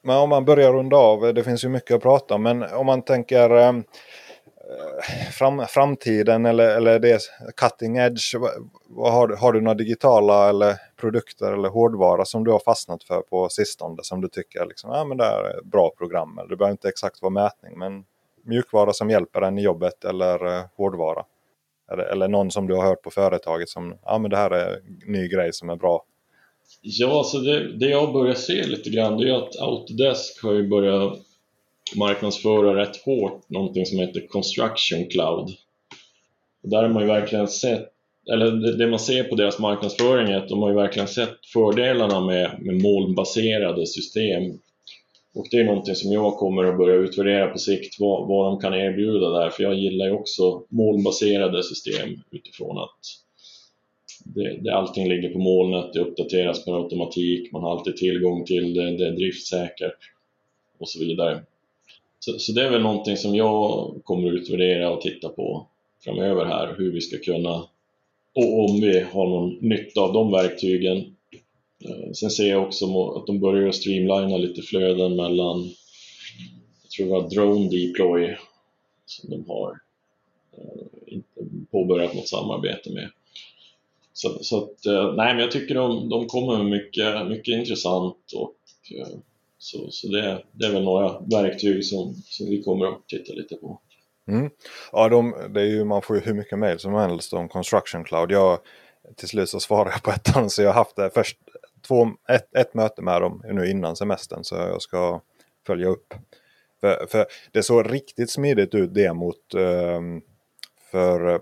[0.02, 2.86] Men om man börjar runda av, det finns ju mycket att prata om, men om
[2.86, 3.74] man tänker eh,
[5.32, 7.22] fram, framtiden eller, eller det
[7.58, 8.36] cutting edge.
[8.88, 13.22] Vad har, har du några digitala eller produkter eller hårdvara som du har fastnat för
[13.22, 16.40] på sistone som du tycker liksom, ah, men det är bra program?
[16.50, 18.06] Det behöver inte exakt vara mätning men
[18.46, 21.26] mjukvara som hjälper en i jobbet eller eh, hårdvara?
[21.92, 24.74] Eller, eller någon som du har hört på företaget som ja men det här är
[24.74, 26.04] en ny grej som är bra?
[26.82, 30.68] Ja, så det, det jag börjar se lite grann det är att Autodesk har ju
[30.68, 31.20] börjat
[31.96, 35.50] marknadsföra rätt hårt någonting som heter Construction Cloud.
[36.64, 37.88] Och där har man ju verkligen sett,
[38.34, 41.46] eller det, det man ser på deras marknadsföring är att de har ju verkligen sett
[41.54, 44.60] fördelarna med, med molnbaserade system
[45.38, 48.60] och det är någonting som jag kommer att börja utvärdera på sikt, vad, vad de
[48.60, 53.00] kan erbjuda där, för jag gillar ju också molnbaserade system utifrån att
[54.24, 58.74] det, det, allting ligger på molnet, det uppdateras per automatik, man har alltid tillgång till
[58.74, 59.98] det, det är driftsäkert
[60.78, 61.40] och så vidare.
[62.20, 65.68] Så, så, det är väl någonting som jag kommer att utvärdera och titta på
[66.04, 67.56] framöver här, hur vi ska kunna,
[68.36, 71.17] och om vi har någon nytta av de verktygen
[71.86, 75.74] Eh, sen ser jag också att de börjar streamlina lite flöden mellan,
[76.84, 78.38] jag tror det var Drone Deploy
[79.06, 79.80] som de har
[80.58, 81.20] eh,
[81.72, 83.10] påbörjat något samarbete med.
[84.14, 88.32] Så, så att, eh, nej men jag tycker de, de kommer med mycket, mycket intressant
[88.36, 88.56] och
[89.58, 93.56] så, så det, det är väl några verktyg som, som vi kommer att titta lite
[93.56, 93.82] på.
[94.28, 94.50] Mm.
[94.92, 98.04] Ja, de, det är ju, man får ju hur mycket mail som helst om Construction
[98.04, 98.32] Cloud.
[98.32, 98.60] Jag,
[99.16, 101.38] till slut så svarar jag på ettan så jag har haft det först
[101.88, 105.22] två, ett, ett möte med dem nu innan semestern så jag ska
[105.68, 106.14] följa upp.
[106.82, 110.02] För, för det såg riktigt smidigt ut demot eh,
[110.92, 111.42] för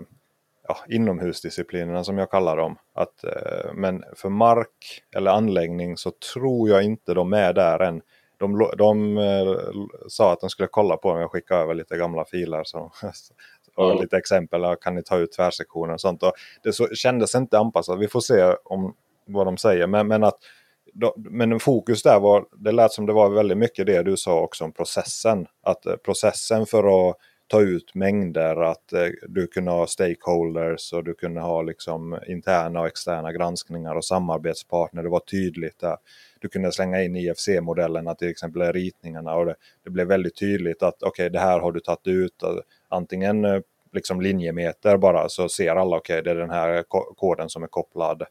[0.68, 2.76] ja, inomhusdisciplinerna som jag kallar dem.
[2.94, 8.02] Att, eh, men för mark eller anläggning så tror jag inte de är där än.
[8.38, 9.56] De, de eh,
[10.08, 12.64] sa att de skulle kolla på om jag skickade över lite gamla filer.
[12.64, 12.92] Så,
[13.76, 14.02] och mm.
[14.02, 16.22] lite exempel, kan ni ta ut tvärsektioner och sånt.
[16.22, 16.32] Och
[16.62, 17.98] det så, kändes inte anpassat.
[17.98, 18.94] Vi får se om
[19.26, 19.86] vad de säger.
[19.86, 20.38] Men, men att
[21.16, 24.64] men fokus där var, det lät som det var väldigt mycket det du sa också
[24.64, 25.46] om processen.
[25.62, 27.16] Att eh, processen för att
[27.48, 32.80] ta ut mängder, att eh, du kunde ha stakeholders och du kunde ha liksom interna
[32.80, 35.02] och externa granskningar och samarbetspartner.
[35.02, 35.96] Det var tydligt där.
[36.40, 39.54] Du kunde slänga in IFC-modellerna till exempel ritningarna och det,
[39.84, 42.42] det blev väldigt tydligt att okej, okay, det här har du tagit ut.
[42.88, 43.60] Antingen eh,
[43.92, 46.84] liksom linjemeter bara så ser alla okej, okay, det är den här
[47.16, 48.22] koden som är kopplad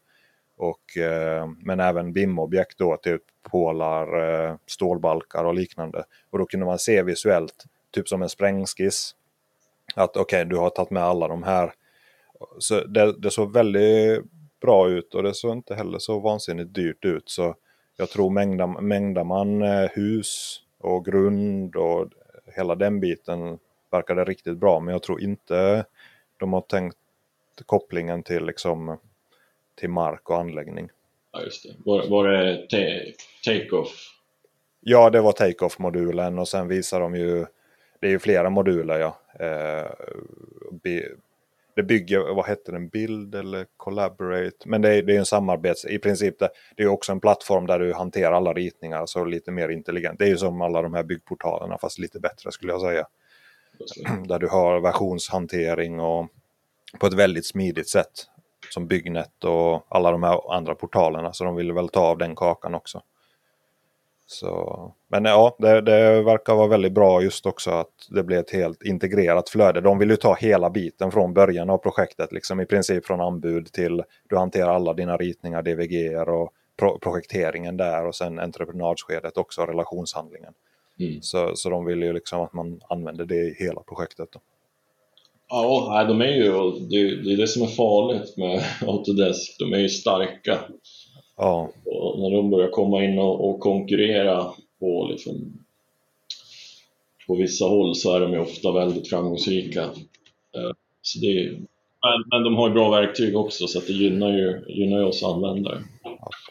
[0.58, 6.04] och, eh, men även BIM-objekt då, typ pålar, eh, stålbalkar och liknande.
[6.30, 9.16] Och då kunde man se visuellt, typ som en sprängskiss,
[9.96, 11.74] att okej, okay, du har tagit med alla de här.
[12.60, 14.24] Så det, det såg väldigt
[14.62, 17.30] bra ut och det såg inte heller så vansinnigt dyrt ut.
[17.30, 17.56] Så
[17.98, 22.08] jag tror mängdar, mängdar man eh, hus och grund och
[22.56, 23.60] hela den biten
[23.92, 24.80] verkade riktigt bra.
[24.80, 25.86] Men jag tror inte
[26.38, 26.98] de har tänkt
[27.66, 28.98] kopplingen till liksom
[29.76, 30.90] till mark och anläggning.
[31.32, 31.76] Ja, just det.
[31.86, 32.68] Var, var det
[33.46, 34.12] take-off?
[34.80, 37.46] Ja, det var take-off-modulen och sen visar de ju,
[38.00, 39.20] det är ju flera moduler ja.
[39.46, 39.92] Eh,
[41.76, 44.58] det bygger, vad hette den, Build eller Collaborate?
[44.66, 47.68] Men det är, det är en samarbets, i princip det, det är också en plattform
[47.68, 50.20] där du hanterar alla ritningar så lite mer intelligent.
[50.20, 53.08] Det är ju som alla de här byggportalerna fast lite bättre skulle jag säga.
[54.28, 56.28] Där du har versionshantering och
[57.00, 58.30] på ett väldigt smidigt sätt
[58.70, 61.34] som Byggnet och alla de här andra portalerna.
[61.34, 63.02] Så de ville väl ta av den kakan också.
[64.28, 68.52] Så, men ja, det, det, verkar vara väldigt bra just också att det blir ett
[68.52, 69.82] helt integrerat flöde.
[69.82, 73.72] De vill ju ta hela biten från början av projektet, liksom i princip från anbud
[73.72, 79.66] till du hanterar alla dina ritningar, DVG och pro projekteringen där och sen entreprenadskedet också,
[79.66, 80.54] relationshandlingen.
[81.00, 81.22] Mm.
[81.22, 84.30] Så, så de vill ju liksom att man använder det i hela projektet.
[84.32, 84.40] Då.
[85.50, 86.70] Ja, de är ju,
[87.24, 90.60] det är det som är farligt med Autodesk, de är ju starka.
[91.38, 91.70] Ja.
[91.86, 94.46] Och när de börjar komma in och, och konkurrera
[94.80, 95.66] på, liksom,
[97.28, 99.84] på vissa håll så är de ju ofta väldigt framgångsrika.
[99.84, 100.72] Eh,
[101.02, 105.00] så det är, men, men de har bra verktyg också så det gynnar ju, gynnar
[105.00, 105.84] ju oss användare.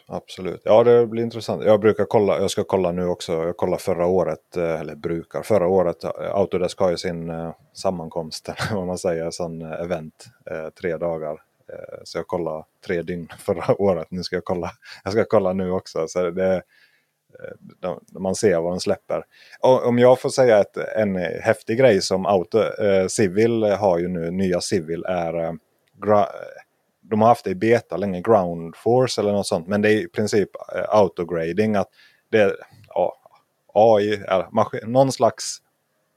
[0.07, 0.61] Absolut.
[0.63, 1.63] Ja, det blir intressant.
[1.63, 3.33] Jag brukar kolla, jag ska kolla nu också.
[3.33, 6.03] Jag kollade förra året, eh, eller brukar, förra året.
[6.03, 10.25] Eh, Autodesk har ju sin eh, sammankomst, eller vad man säger, sån event,
[10.81, 11.41] tre dagar.
[12.03, 14.07] Så jag kollade tre dygn förra året.
[14.11, 14.71] Nu ska jag kolla,
[15.03, 16.07] jag ska kolla nu också.
[16.07, 16.61] Så det,
[18.19, 19.23] man ser vad de släpper.
[19.59, 22.59] Om jag får säga ett, en häftig grej som Auto,
[23.09, 25.57] Civil har ju nu, nya Civil är
[27.09, 29.67] de har haft det i beta länge, ground force eller något sånt.
[29.67, 31.75] Men det är i princip eh, autograding.
[31.75, 31.89] Att
[32.31, 32.55] det är
[32.87, 33.13] ja,
[33.73, 35.57] AI, är någon slags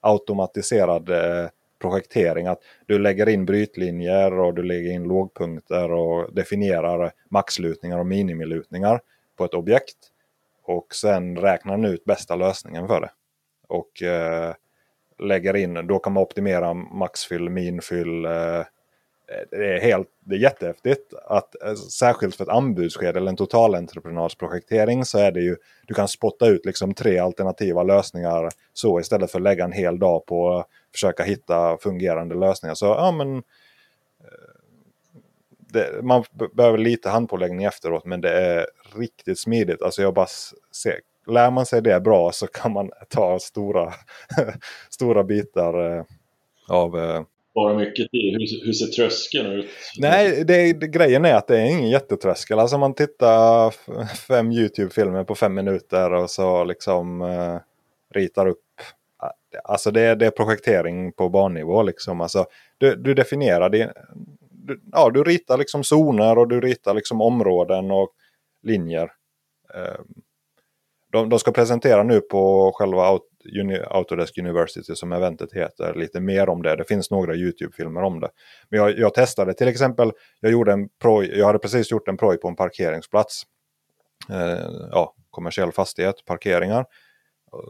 [0.00, 1.48] automatiserad eh,
[1.80, 2.46] projektering.
[2.46, 9.00] Att du lägger in brytlinjer och du lägger in lågpunkter och definierar maxlutningar och minimilutningar
[9.36, 9.96] på ett objekt.
[10.62, 13.10] Och sen räknar den ut bästa lösningen för det.
[13.68, 14.54] Och eh,
[15.18, 18.64] lägger in, då kan man optimera maxfyll, minfyll, eh,
[19.28, 21.14] Eh, det är, helt, det är jättehäftigt.
[21.24, 25.56] Att, eh, särskilt för ett anbudsskede eller en totalentreprenadsprojektering så är det ju,
[25.86, 29.98] du kan spotta ut liksom tre alternativa lösningar så istället för att lägga en hel
[29.98, 32.74] dag på att försöka hitta fungerande lösningar.
[32.74, 33.42] Så ja men eh,
[35.58, 36.24] det, man
[36.56, 38.66] behöver lite handpåläggning efteråt men det är
[38.96, 39.82] riktigt smidigt.
[39.82, 40.26] Alltså jag bara
[40.82, 43.92] ser, lär man sig det bra så kan man ta stora,
[44.90, 46.04] stora bitar
[46.68, 47.24] av
[47.58, 48.32] av spara mycket tid.
[48.32, 49.66] Hur, hur ser tröskeln ut?
[49.98, 52.58] Nej, det, det, grejen är att det är ingen jättetröskel.
[52.58, 53.70] Alltså man tittar
[54.16, 57.58] fem YouTube-filmer på fem minuter och så liksom eh,
[58.14, 58.64] ritar upp.
[59.22, 62.20] Eh, alltså det, det är projektering på barnnivå liksom.
[62.20, 62.46] Alltså,
[62.78, 63.88] du, du definierar din,
[64.50, 68.08] du, ja, du ritar liksom zoner och du ritar liksom områden och
[68.62, 69.10] linjer.
[69.74, 70.00] Eh,
[71.12, 73.27] de, de ska presentera nu på själva out
[73.90, 76.76] Autodesk University som eventet heter lite mer om det.
[76.76, 78.28] Det finns några YouTube-filmer om det.
[78.68, 82.16] Men jag, jag, testade till exempel, jag, gjorde en proj, jag hade precis gjort en
[82.16, 83.42] proj på en parkeringsplats.
[84.30, 86.86] Eh, ja, kommersiell fastighet, parkeringar.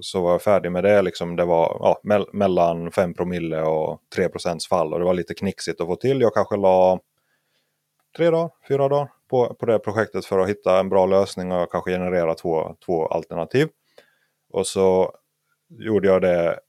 [0.01, 1.03] Så var jag färdig med det.
[1.03, 4.93] Liksom det var ja, me mellan 5 promille och 3 procents fall.
[4.93, 6.21] Och det var lite knixigt att få till.
[6.21, 7.01] Jag kanske la
[8.17, 11.73] tre dagar, fyra dagar på, på det projektet för att hitta en bra lösning och
[11.73, 13.69] kanske generera två, två alternativ.
[14.51, 15.13] Och så
[15.69, 16.61] gjorde jag det,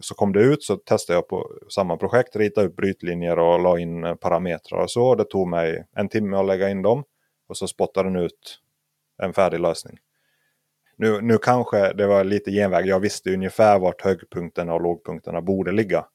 [0.00, 3.78] så kom det ut så testade jag på samma projekt, ritade upp brytlinjer och la
[3.78, 5.14] in eh, parametrar och så.
[5.14, 7.04] Det tog mig en timme att lägga in dem
[7.48, 8.60] och så spottade den ut
[9.22, 9.98] en färdig lösning.
[10.96, 12.86] Nu, nu kanske det var lite genväg.
[12.86, 16.06] Jag visste ungefär vart högpunkterna och lågpunkterna borde ligga.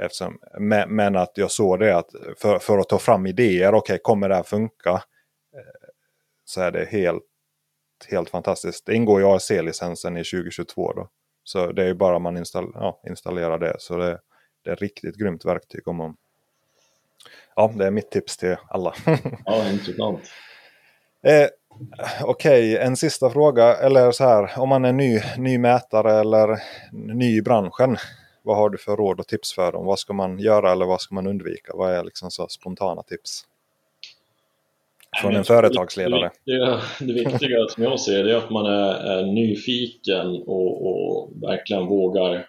[0.00, 3.78] Eftersom, men, men att jag såg det att för, för att ta fram idéer, okej
[3.78, 4.90] okay, kommer det här funka?
[4.90, 5.88] Eh,
[6.44, 7.24] så är det helt,
[8.08, 8.86] helt fantastiskt.
[8.86, 11.08] Det ingår i ASC-licensen i 2022 då.
[11.46, 13.76] Så det är bara man install, ja, installerar det.
[13.78, 14.20] Så det,
[14.64, 15.88] det är ett riktigt grymt verktyg.
[15.88, 16.16] om man
[17.56, 18.94] Ja, det är mitt tips till alla.
[19.44, 20.20] ja, intressant.
[21.22, 21.48] Eh,
[22.22, 23.74] Okej, okay, en sista fråga.
[23.76, 26.58] Eller så här, om man är ny, ny mätare eller
[26.92, 27.96] ny i branschen.
[28.42, 29.86] Vad har du för råd och tips för dem?
[29.86, 31.72] Vad ska man göra eller vad ska man undvika?
[31.74, 33.44] Vad är liksom så spontana tips?
[35.20, 36.30] Från en företagsledare.
[36.44, 40.86] Det viktiga, det viktiga som jag ser det är att man är, är nyfiken och,
[40.86, 42.46] och, verkligen vågar,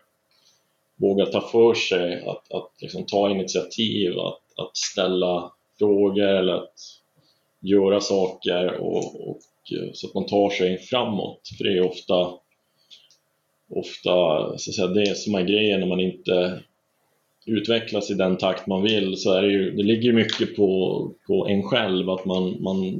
[0.95, 6.73] vågar ta för sig, att, att liksom ta initiativ, att, att ställa frågor eller att
[7.61, 9.39] göra saker och, och,
[9.93, 11.41] så att man tar sig framåt.
[11.57, 12.33] För det är ofta,
[13.69, 14.13] ofta
[14.57, 16.63] så att säga, det som är grejen när man inte
[17.47, 21.47] utvecklas i den takt man vill så är det ju, det ligger mycket på, på
[21.47, 22.97] en själv att man, man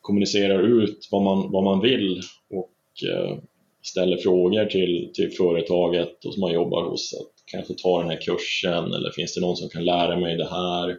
[0.00, 3.38] kommunicerar ut vad man, vad man vill och eh,
[3.82, 7.14] ställer frågor till, till företaget och som man jobbar hos.
[7.14, 10.48] Att kanske ta den här kursen eller finns det någon som kan lära mig det
[10.50, 10.96] här?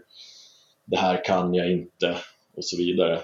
[0.86, 2.18] Det här kan jag inte
[2.55, 3.20] och så vidare.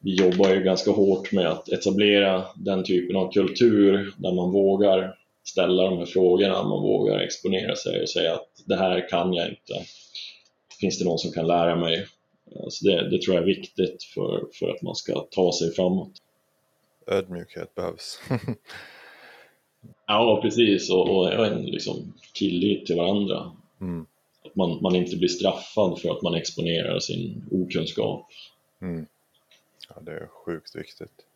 [0.00, 5.14] Vi jobbar ju ganska hårt med att etablera den typen av kultur där man vågar
[5.44, 9.48] ställa de här frågorna, man vågar exponera sig och säga att det här kan jag
[9.48, 9.74] inte.
[10.80, 12.06] Finns det någon som kan lära mig?
[12.68, 16.12] Så det, det tror jag är viktigt för, för att man ska ta sig framåt.
[17.06, 18.20] Ödmjukhet behövs.
[20.06, 20.90] ja, precis.
[20.90, 23.52] Och, och en liksom, tillit till varandra.
[23.80, 24.06] Mm.
[24.44, 28.26] Att man, man inte blir straffad för att man exponerar sin okunskap.
[28.82, 29.06] Mm.
[29.88, 31.26] Ja, det är sjukt viktigt.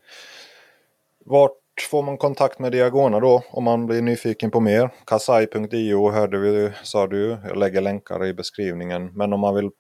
[1.25, 4.91] Vart får man kontakt med Diagona då om man blir nyfiken på mer?
[5.07, 7.37] Kasai.io hörde vi, sa du.
[7.49, 9.11] Jag lägger länkar i beskrivningen.
[9.14, 9.70] Men om man vill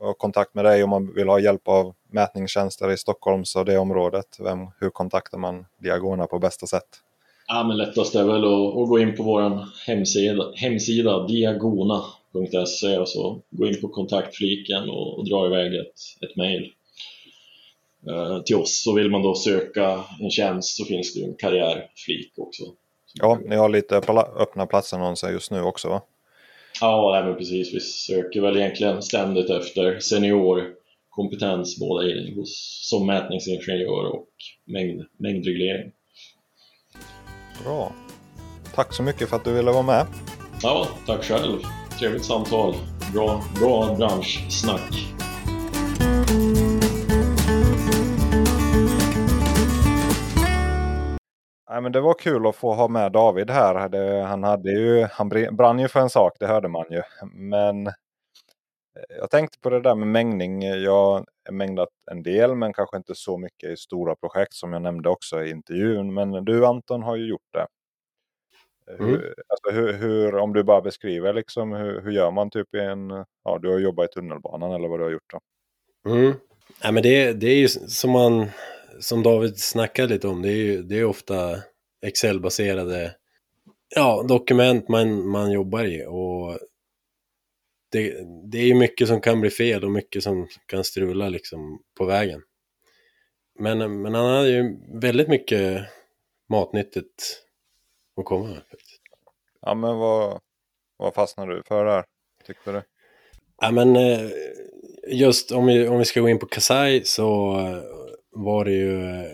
[0.00, 3.78] ha kontakt med dig, om man vill ha hjälp av mätningstjänster i Stockholm så det
[3.78, 4.26] området.
[4.40, 6.88] Vem, hur kontaktar man Diagona på bästa sätt?
[7.46, 13.08] Ja, men lättast är väl att, att gå in på vår hemsida, hemsida diagona.se och
[13.08, 16.72] så gå in på kontaktfliken och, och dra iväg ett, ett mejl
[18.46, 18.82] till oss.
[18.82, 22.62] Så vill man då söka en tjänst så finns det en karriärflik också.
[23.14, 23.96] Ja, ni har lite
[24.36, 26.02] öppna platsannonser just nu också va?
[26.80, 27.74] Ja, nej, precis.
[27.74, 34.28] Vi söker väl egentligen ständigt efter seniorkompetens både hos, som mätningsingenjör och
[34.64, 35.92] mängd, mängdreglering.
[37.64, 37.92] Bra.
[38.74, 40.06] Tack så mycket för att du ville vara med.
[40.62, 41.58] Ja, tack själv.
[41.98, 42.74] Trevligt samtal.
[43.14, 45.17] Bra, bra branschsnack.
[51.78, 53.88] Nej, men det var kul att få ha med David här.
[53.88, 57.02] Det, han, hade ju, han brann ju för en sak, det hörde man ju.
[57.32, 57.92] Men eh,
[59.18, 60.62] jag tänkte på det där med mängning.
[60.62, 64.82] Jag har mängdat en del men kanske inte så mycket i stora projekt som jag
[64.82, 66.14] nämnde också i intervjun.
[66.14, 67.66] Men du Anton har ju gjort det.
[68.94, 69.10] Mm.
[69.10, 72.80] Hur, alltså hur, hur, om du bara beskriver liksom, hur, hur gör man typ i
[72.80, 73.24] en...
[73.44, 75.40] Ja, du har jobbat i tunnelbanan eller vad du har gjort då?
[76.10, 76.34] Mm.
[76.82, 78.46] Ja, men det, det är ju som man
[79.00, 81.62] som David snackade lite om, det är ju det är ofta
[82.06, 83.14] Excel-baserade
[83.94, 86.58] ja, dokument man, man jobbar i och
[87.92, 91.82] det, det är ju mycket som kan bli fel och mycket som kan strula liksom
[91.98, 92.42] på vägen.
[93.58, 95.86] Men, men han hade ju väldigt mycket
[96.48, 97.42] matnyttigt
[98.16, 98.62] att komma med.
[99.60, 100.40] Ja, men vad,
[100.96, 102.04] vad fastnade du för där,
[102.46, 102.82] tyckte du?
[103.60, 104.30] Ja, men eh,
[105.08, 107.56] just om vi, om vi ska gå in på Kasai så
[108.44, 109.24] var det ju...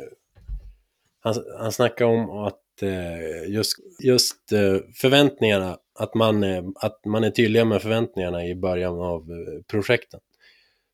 [1.21, 7.25] Han, han snackade om att eh, just, just eh, förväntningarna, att man, är, att man
[7.25, 10.21] är tydliga med förväntningarna i början av eh, projekten.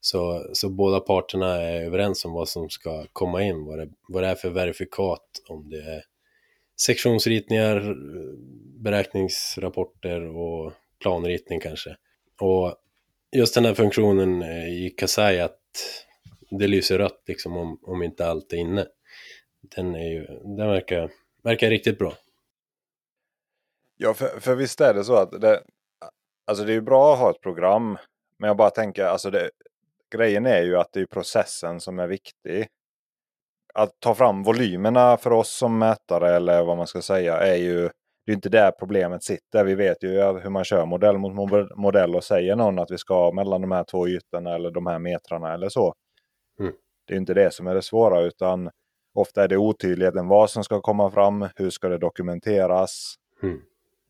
[0.01, 4.23] Så, så båda parterna är överens om vad som ska komma in, vad det, vad
[4.23, 6.03] det är för verifikat, om det är
[6.81, 7.97] sektionsritningar,
[8.83, 11.97] beräkningsrapporter och planritning kanske.
[12.41, 12.75] Och
[13.33, 15.61] just den här funktionen eh, i Kasai att
[16.51, 18.87] det lyser rött liksom om, om inte allt är inne.
[19.77, 20.27] Den, är ju,
[20.57, 21.11] den verkar,
[21.43, 22.13] verkar riktigt bra.
[23.97, 25.63] Ja, för, för visst är det så att det,
[26.47, 27.99] alltså det är bra att ha ett program.
[28.39, 29.51] Men jag bara tänker, alltså det,
[30.11, 32.69] grejen är ju att det är processen som är viktig.
[33.75, 37.91] Att ta fram volymerna för oss som mätare eller vad man ska säga är ju
[38.27, 39.65] det är inte där problemet sitter.
[39.65, 43.33] Vi vet ju hur man kör modell mot modell och säger någon att vi ska
[43.33, 45.95] mellan de här två ytorna eller de här metrarna eller så.
[46.61, 46.73] Mm.
[47.07, 48.71] Det är inte det som är det svåra utan
[49.15, 53.61] ofta är det otydligheten vad som ska komma fram, hur ska det dokumenteras mm.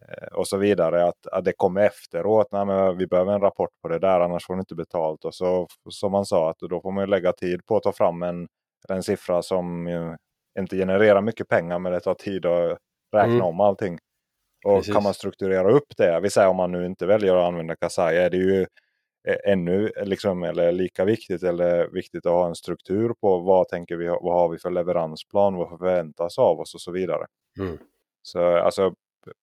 [0.08, 1.04] Eh, och så vidare.
[1.04, 4.46] Att, att det kommer efteråt, Nej, men vi behöver en rapport på det där annars
[4.46, 5.24] får ni inte betalt.
[5.24, 8.22] Och så som man sa, att då får man lägga tid på att ta fram
[8.22, 8.48] en,
[8.88, 9.88] en siffra som
[10.58, 12.78] inte genererar mycket pengar men det tar tid att
[13.12, 13.46] räkna mm.
[13.46, 13.98] om allting.
[14.64, 14.94] Och Precis.
[14.94, 18.16] kan man strukturera upp det, vi säger om man nu inte väljer att använda Kasai,
[18.16, 18.66] är det ju
[19.44, 24.06] ännu liksom, eller lika viktigt eller viktigt att ha en struktur på vad tänker vi,
[24.06, 27.26] vad har vi för leveransplan, vad förväntas av oss och så vidare.
[27.58, 27.78] Mm.
[28.22, 28.94] Så alltså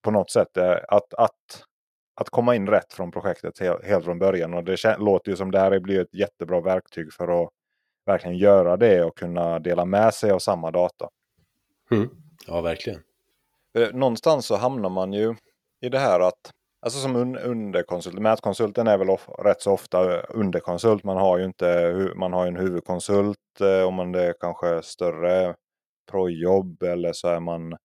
[0.02, 0.58] på något sätt
[0.88, 1.64] att, att,
[2.16, 5.52] att komma in rätt från projektet helt, helt från början och det låter ju som
[5.52, 7.50] det här blir ett jättebra verktyg för att
[8.06, 11.10] verkligen göra det och kunna dela med sig av samma data.
[11.92, 12.10] Mm.
[12.48, 13.02] Ja, verkligen.
[13.94, 15.36] Någonstans så hamnar man ju
[15.82, 16.52] i det här att
[16.82, 18.20] Alltså som un underkonsult.
[18.20, 21.04] Mätkonsulten är väl rätt så ofta eh, underkonsult.
[21.04, 25.56] Man har ju inte man har en huvudkonsult eh, om man det är kanske större
[26.12, 27.78] projobb eller så är man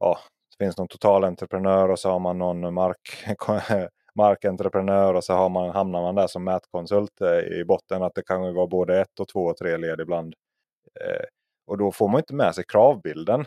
[0.00, 0.18] ja,
[0.58, 3.24] det finns någon totalentreprenör och så har man någon mark,
[4.14, 8.02] markentreprenör och så har man, hamnar man där som mätkonsult eh, i botten.
[8.02, 10.34] Att det kan ju vara både ett och två och tre led ibland.
[11.00, 11.24] Eh,
[11.66, 13.46] och då får man inte med sig kravbilden.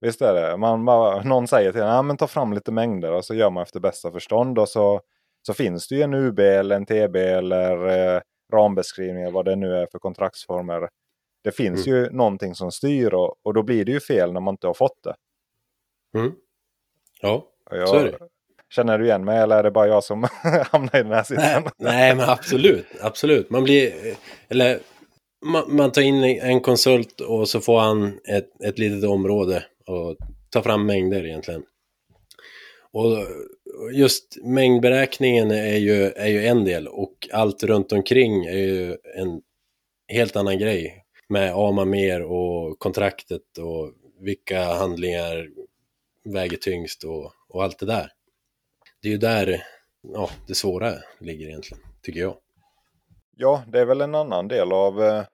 [0.00, 0.56] Visst är det.
[0.56, 3.62] Man bara, någon säger till en, ja, ta fram lite mängder och så gör man
[3.62, 4.58] efter bästa förstånd.
[4.58, 5.00] Och så,
[5.46, 8.20] så finns det ju en UB eller en TB eller eh,
[8.52, 10.88] rambeskrivningar vad det nu är för kontraktsformer.
[11.44, 11.98] Det finns mm.
[11.98, 14.74] ju någonting som styr och, och då blir det ju fel när man inte har
[14.74, 15.14] fått det.
[16.18, 16.32] Mm.
[17.20, 18.18] Ja, jag, så är det.
[18.74, 20.26] Känner du igen mig eller är det bara jag som
[20.70, 21.62] hamnar i den här sitsen?
[21.62, 23.50] Nej, nej, men absolut, absolut.
[23.50, 23.92] Man blir,
[24.48, 24.78] eller
[25.46, 30.16] man, man, tar in en konsult och så får han ett, ett litet område och
[30.50, 31.62] ta fram mängder egentligen.
[32.92, 33.26] Och
[33.92, 39.42] just mängdberäkningen är ju, är ju en del och allt runt omkring är ju en
[40.08, 45.48] helt annan grej med AMA mer och kontraktet och vilka handlingar
[46.24, 48.12] väger tyngst och, och allt det där.
[49.02, 49.62] Det är ju där
[50.02, 52.36] ja, det svåra ligger egentligen, tycker jag.
[53.36, 55.24] Ja, det är väl en annan del av eh,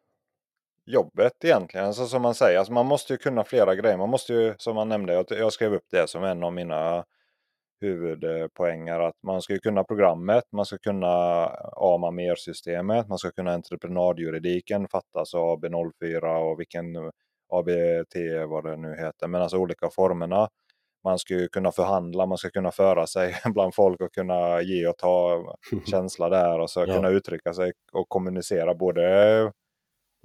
[0.86, 1.86] jobbet egentligen.
[1.86, 3.96] Alltså, som man säger, alltså, man måste ju kunna flera grejer.
[3.96, 7.04] Man måste ju, som man nämnde, jag, jag skrev upp det som en av mina
[7.80, 9.00] huvudpoänger.
[9.00, 11.46] Att man ska kunna programmet, man ska kunna
[11.76, 16.96] AMA mer-systemet, man ska kunna entreprenadjuridiken, fattas AB04 och vilken
[17.52, 18.14] ABT
[18.48, 20.48] vad det nu heter, men alltså olika formerna.
[21.04, 24.86] Man ska ju kunna förhandla, man ska kunna föra sig bland folk och kunna ge
[24.86, 25.44] och ta
[25.90, 26.86] känsla där och så ja.
[26.86, 29.02] kunna uttrycka sig och kommunicera både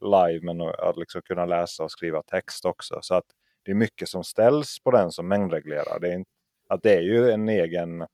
[0.02, 3.00] live men att liksom kunna läsa och skriva text också.
[3.02, 3.26] Så att
[3.64, 6.00] det är mycket som ställs på den som mängdreglerar.
[6.00, 6.32] Det är, inte,
[6.70, 8.08] att det är ju en egen äh,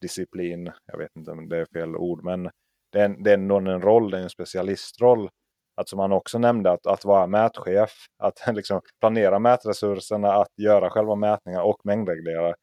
[0.00, 2.50] disciplin, jag vet inte om det är fel ord, men
[2.92, 5.30] det är, det är någon en roll, det är en specialistroll.
[5.74, 10.90] Att som han också nämnde, att, att vara mätchef, att liksom planera mätresurserna, att göra
[10.90, 12.54] själva mätningar och mängdreglera.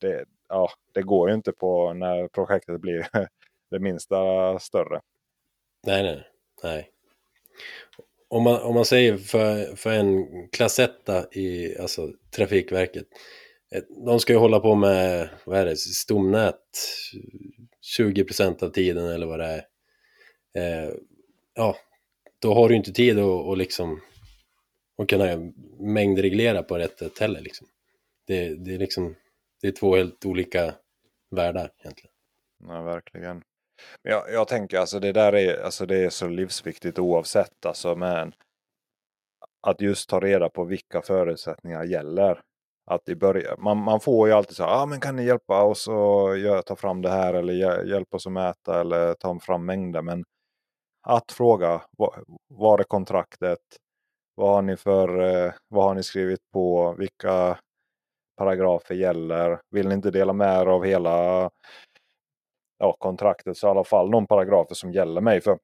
[0.00, 3.08] Det, ja, det går ju inte på när projektet blir
[3.70, 5.00] det minsta större.
[5.86, 6.28] Nej, nej,
[6.62, 6.95] nej
[8.28, 13.06] om man, om man säger för, för en klassetta i alltså, Trafikverket.
[13.72, 16.60] Eh, de ska ju hålla på med, vad är det, stomnät
[17.98, 19.64] 20% av tiden eller vad det är.
[20.54, 20.90] Eh,
[21.54, 21.76] ja,
[22.38, 24.00] då har du inte tid att, att liksom
[24.98, 27.40] att kunna mängdreglera på rätt sätt heller.
[27.40, 27.66] Liksom.
[28.26, 29.14] Det, det, är liksom,
[29.60, 30.74] det är två helt olika
[31.30, 32.12] världar egentligen.
[32.68, 33.42] Ja, verkligen.
[34.04, 37.66] Men jag, jag tänker alltså det där är, alltså det är så livsviktigt oavsett.
[37.66, 38.32] Alltså, men
[39.66, 42.40] att just ta reda på vilka förutsättningar gäller.
[42.90, 45.62] Att i början, man, man får ju alltid så här, ah, men kan ni hjälpa
[45.62, 50.02] oss att ta fram det här eller hjälpa oss att mäta eller ta fram mängder.
[50.02, 50.24] Men
[51.02, 51.82] att fråga,
[52.48, 53.58] var är kontraktet?
[54.34, 56.94] Vad har ni för, eh, vad har ni skrivit på?
[56.98, 57.58] Vilka
[58.36, 59.60] paragrafer gäller?
[59.70, 61.50] Vill ni inte dela med er av hela
[62.78, 65.40] ja, kontraktet så i alla fall någon paragrafer som gäller mig.
[65.40, 65.58] För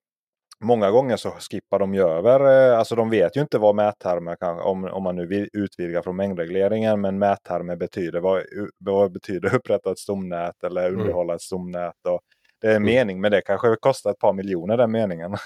[0.65, 4.37] Många gånger så skippar de ju över, eh, alltså de vet ju inte vad mättermer
[4.37, 8.43] kan, om, om man nu utvidgar från mängdregleringen, men mättermer betyder, vad,
[8.79, 11.01] vad betyder upprätta ett stomnät eller mm.
[11.01, 12.07] underhålla ett stomnät.
[12.09, 12.21] Och
[12.61, 12.95] det är en mm.
[12.95, 15.37] mening, men det kanske kostar ett par miljoner den meningen.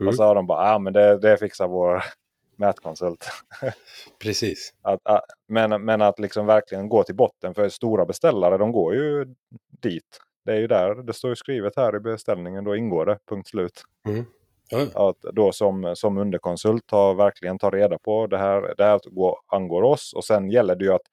[0.00, 0.08] Mm.
[0.08, 2.02] Och så har de bara, ja ah, men det, det fixar vår
[2.56, 3.28] mätkonsult.
[4.22, 4.74] Precis.
[4.82, 8.94] Att, att, men, men att liksom verkligen gå till botten, för stora beställare de går
[8.94, 9.34] ju
[9.82, 10.20] dit.
[10.46, 13.48] Det är ju där, det står ju skrivet här i beställningen, då ingår det, punkt
[13.48, 13.82] slut.
[14.08, 14.24] Mm.
[14.72, 14.88] Mm.
[14.94, 19.00] Att då som, som underkonsult ta, verkligen ta reda på det här, det här
[19.46, 20.12] angår oss.
[20.16, 21.06] Och sen gäller det ju att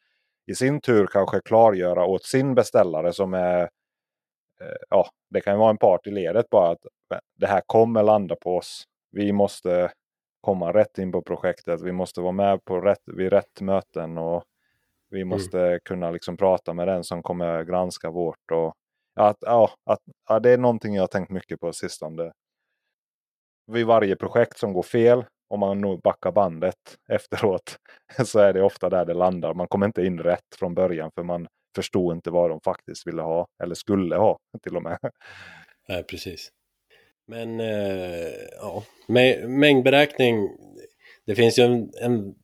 [0.45, 3.61] i sin tur kanske klargöra åt sin beställare som är
[4.61, 6.85] eh, ja, det kan vara en part i ledet bara att
[7.35, 8.83] det här kommer landa på oss.
[9.11, 9.91] Vi måste
[10.41, 11.81] komma rätt in på projektet.
[11.81, 14.43] Vi måste vara med på rätt, vid rätt möten och
[15.09, 15.29] vi mm.
[15.29, 15.79] måste mm.
[15.85, 18.51] kunna liksom prata med den som kommer granska vårt.
[18.51, 18.73] Och,
[19.15, 19.99] att, ja, att,
[20.29, 22.31] ja, det är någonting jag har tänkt mycket på sistone.
[23.71, 26.75] Vid varje projekt som går fel, om man nog backar bandet
[27.09, 27.77] efteråt,
[28.25, 29.53] så är det ofta där det landar.
[29.53, 33.21] Man kommer inte in rätt från början för man förstod inte vad de faktiskt ville
[33.21, 34.97] ha, eller skulle ha till och med.
[35.89, 36.49] Nej, precis.
[37.27, 38.83] Men eh, ja,
[39.47, 40.49] mängdberäkning,
[41.25, 42.35] det finns ju en, en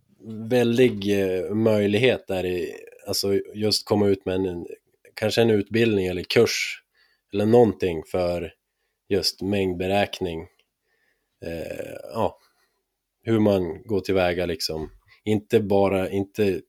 [0.50, 2.74] väldig eh, möjlighet där i,
[3.08, 4.68] alltså just komma ut med en,
[5.20, 6.84] kanske en utbildning eller kurs
[7.34, 8.54] eller någonting för
[9.10, 10.42] just mängdberäkning.
[11.46, 12.40] Eh, ja,
[13.24, 14.92] hur man går tillväga liksom.
[15.24, 16.62] Inte bara, inte,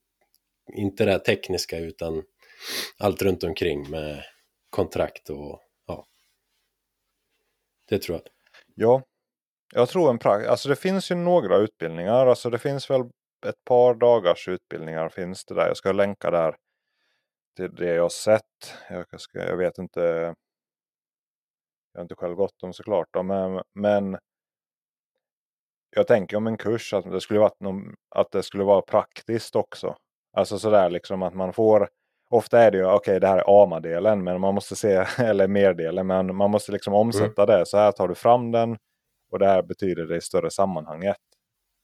[0.73, 2.23] inte det tekniska utan
[2.97, 4.23] allt runt omkring med
[4.69, 6.05] kontrakt och ja.
[7.89, 8.27] Det tror jag.
[8.75, 9.03] Ja,
[9.73, 12.27] jag tror en prakt, alltså det finns ju några utbildningar.
[12.27, 13.01] Alltså det finns väl
[13.47, 15.67] ett par dagars utbildningar finns det där.
[15.67, 16.55] Jag ska länka där
[17.67, 18.73] till det jag sett.
[18.89, 20.01] Jag, ska, jag vet inte.
[21.93, 23.07] Jag har inte själv gått dem såklart.
[23.11, 24.17] Då, men, men
[25.95, 29.55] jag tänker om en kurs att det skulle vara, någon, att det skulle vara praktiskt
[29.55, 29.95] också.
[30.37, 31.89] Alltså sådär liksom att man får.
[32.29, 35.47] Ofta är det ju okej okay, det här är AMA-delen men man måste se, eller
[35.47, 37.01] mer-delen, men man måste liksom mm.
[37.01, 37.59] omsätta mm.
[37.59, 37.65] det.
[37.65, 38.77] Så här tar du fram den
[39.31, 41.17] och det här betyder det i större sammanhanget.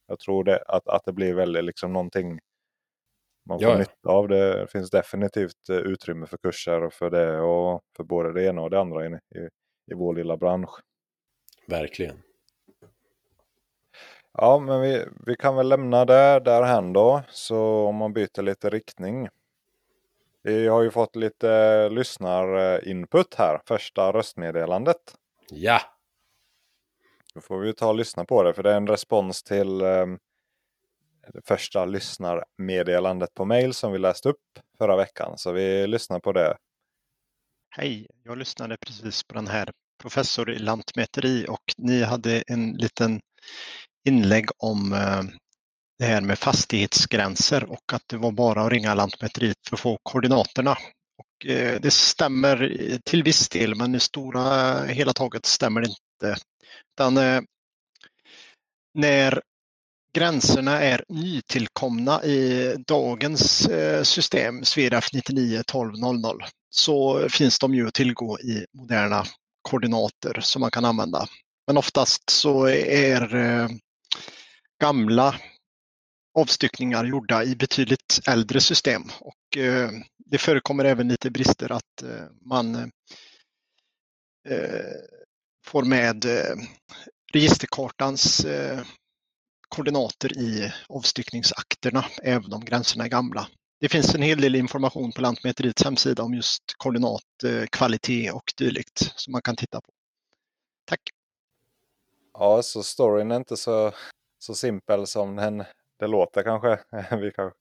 [0.07, 2.39] Jag tror det, att, att det blir väldigt liksom någonting
[3.47, 3.77] man får ja.
[3.77, 4.59] nytta av det.
[4.59, 8.69] Det finns definitivt eh, utrymme för kurser för det och för både det ena och
[8.69, 9.09] det andra i,
[9.91, 10.79] i, vår lilla bransch.
[11.67, 12.17] Verkligen.
[14.33, 17.21] Ja, men vi, vi kan väl lämna det därhän då.
[17.29, 19.29] Så om man byter lite riktning.
[20.43, 23.61] Vi har ju fått lite lyssnarinput här.
[23.65, 25.15] Första röstmeddelandet.
[25.49, 25.81] Ja.
[27.33, 28.53] Då får vi ta och lyssna på det.
[28.53, 30.17] För det är en respons till eh, det
[31.45, 35.37] första lyssnarmeddelandet på mail som vi läste upp förra veckan.
[35.37, 36.57] Så vi lyssnar på det.
[37.75, 39.71] Hej, jag lyssnade precis på den här
[40.01, 43.19] professor i lantmäteri och ni hade en liten
[44.07, 45.23] inlägg om eh,
[45.99, 49.97] det här med fastighetsgränser och att det var bara att ringa Lantmäteriet för att få
[50.03, 50.77] koordinaterna.
[51.17, 56.41] Och eh, det stämmer till viss del, men i stora hela taget stämmer det inte.
[56.95, 57.41] Utan, eh,
[58.93, 59.41] när
[60.17, 66.31] gränserna är nytillkomna i dagens eh, system, SVEDAF 99 1200,
[66.69, 69.25] så finns de ju att tillgå i moderna
[69.61, 71.27] koordinater som man kan använda.
[71.67, 73.67] Men oftast så är eh,
[74.81, 75.35] gamla
[76.39, 79.89] avstyckningar gjorda i betydligt äldre system och eh,
[80.25, 82.03] det förekommer även lite brister att
[82.45, 82.91] man
[85.65, 86.25] får med
[87.33, 88.45] registerkartans
[89.69, 93.47] koordinater i avstyckningsakterna, även om gränserna är gamla.
[93.79, 99.31] Det finns en hel del information på Lantmäteriets hemsida om just koordinatkvalitet och dylikt som
[99.31, 99.91] man kan titta på.
[100.85, 101.01] Tack!
[102.33, 103.91] Ja, så storyn är inte så,
[104.39, 105.63] så simpel som den,
[105.99, 106.79] det låter kanske.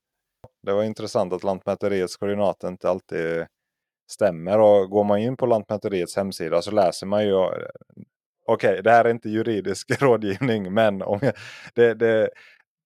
[0.62, 3.46] Det var intressant att Lantmäteriets koordinater inte alltid
[4.10, 4.58] stämmer.
[4.58, 7.50] Och går man in på Lantmäteriets hemsida så läser man ju
[8.46, 11.34] okej, okay, det här är inte juridisk rådgivning, men om jag,
[11.74, 12.30] det, det,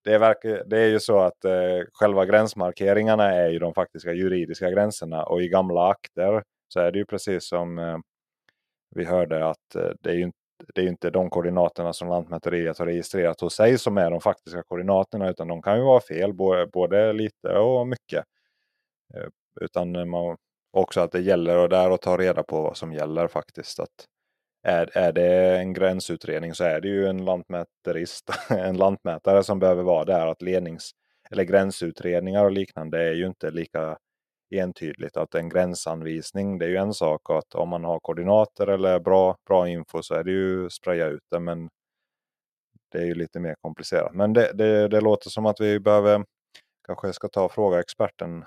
[0.05, 4.71] det, verkar, det är ju så att eh, själva gränsmarkeringarna är ju de faktiska juridiska
[4.71, 5.25] gränserna.
[5.25, 7.99] Och i gamla akter så är det ju precis som eh,
[8.95, 10.31] vi hörde att eh, det är ju
[10.75, 14.63] det är inte de koordinaterna som Lantmäteriet har registrerat hos sig som är de faktiska
[14.63, 15.31] koordinaterna.
[15.31, 16.33] Utan de kan ju vara fel,
[16.73, 18.25] både, lite och mycket.
[19.15, 19.29] Eh,
[19.61, 20.37] utan man,
[20.73, 23.81] också att det gäller och där att ta reda på vad som gäller faktiskt.
[23.81, 24.07] Att
[24.63, 29.83] är, är det en gränsutredning så är det ju en lantmäterist, en lantmätare som behöver
[29.83, 30.27] vara där.
[30.27, 30.91] Att lednings
[31.31, 33.99] eller gränsutredningar och liknande är ju inte lika
[34.55, 35.17] entydigt.
[35.17, 37.31] Att en gränsanvisning det är ju en sak.
[37.31, 41.25] att om man har koordinater eller bra, bra info så är det ju spraya ut
[41.31, 41.41] det.
[41.41, 41.69] Men
[42.93, 44.15] det är ju lite mer komplicerat.
[44.15, 46.25] Men det, det, det låter som att vi behöver
[46.87, 48.45] kanske ska ta och fråga experten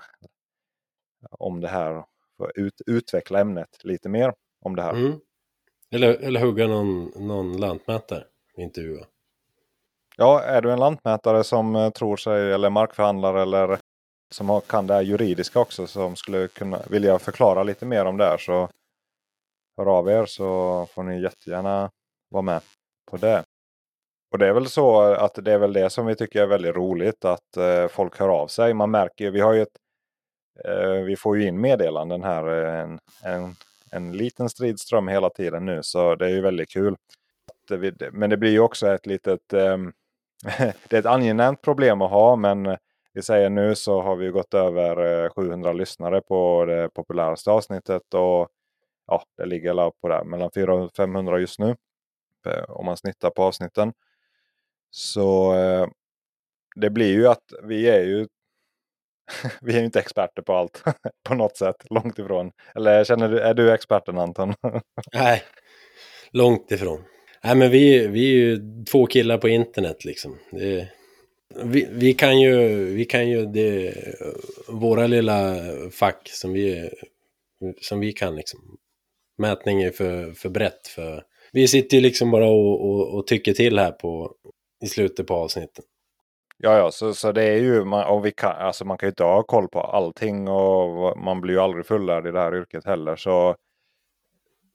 [1.30, 2.04] om det här.
[2.36, 4.34] För ut, utveckla ämnet lite mer
[4.64, 4.94] om det här.
[4.94, 5.20] Mm.
[5.94, 8.24] Eller, eller hugga någon, någon lantmätare
[8.56, 9.04] intervjua.
[10.16, 13.78] Ja, är du en lantmätare som eh, tror sig, eller markförhandlare eller
[14.30, 18.16] som har, kan det här juridiska också som skulle kunna vilja förklara lite mer om
[18.16, 18.68] det här så
[19.76, 21.90] hör av er så får ni jättegärna
[22.30, 22.60] vara med
[23.10, 23.44] på det.
[24.32, 26.76] Och det är väl så att det är väl det som vi tycker är väldigt
[26.76, 28.74] roligt att eh, folk hör av sig.
[28.74, 29.78] Man märker ju, vi har ju ett,
[30.64, 33.56] eh, vi får ju in meddelanden här eh, en, en
[33.94, 35.80] en liten stridström hela tiden nu.
[35.82, 36.96] Så det är ju väldigt kul.
[38.12, 39.52] Men det blir ju också ett litet...
[39.52, 39.92] Ehm,
[40.88, 42.36] det är ett angenämt problem att ha.
[42.36, 42.76] Men
[43.12, 48.14] vi säger nu så har vi gått över eh, 700 lyssnare på det populäraste avsnittet.
[48.14, 48.48] Och
[49.06, 51.76] ja, det ligger på där, mellan 400 och 500 just nu.
[52.46, 53.92] Eh, om man snittar på avsnitten.
[54.90, 55.86] Så eh,
[56.76, 58.28] det blir ju att vi är ju
[59.60, 60.82] vi är ju inte experter på allt
[61.28, 62.50] på något sätt, långt ifrån.
[62.74, 64.54] Eller känner du, är du experten Anton?
[65.14, 65.42] Nej,
[66.30, 67.04] långt ifrån.
[67.44, 70.38] Nej men vi, vi är ju två killar på internet liksom.
[70.50, 70.88] Det,
[71.64, 73.94] vi, vi, kan ju, vi kan ju det,
[74.68, 75.56] våra lilla
[75.90, 76.90] fack som vi,
[77.80, 78.60] som vi kan liksom.
[79.38, 81.24] Mätning är för, för brett för...
[81.52, 84.34] Vi sitter ju liksom bara och, och, och tycker till här på,
[84.84, 85.84] i slutet på avsnitten.
[86.64, 89.10] Ja, ja, så, så det är ju, man, och vi kan, alltså man kan ju
[89.10, 92.84] inte ha koll på allting och man blir ju aldrig fullärd i det här yrket
[92.84, 93.16] heller.
[93.16, 93.56] Så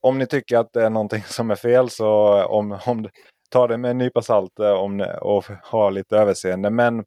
[0.01, 3.09] om ni tycker att det är någonting som är fel så om, om,
[3.49, 6.69] ta det med en nypa salt eh, om, och ha lite överseende.
[6.69, 7.05] Men,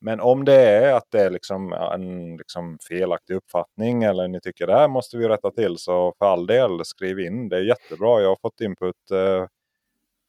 [0.00, 4.66] men om det är att det är liksom en liksom felaktig uppfattning eller ni tycker
[4.66, 7.48] det här måste vi rätta till så för all del skriv in.
[7.48, 8.20] Det är jättebra.
[8.20, 9.46] Jag har fått input eh,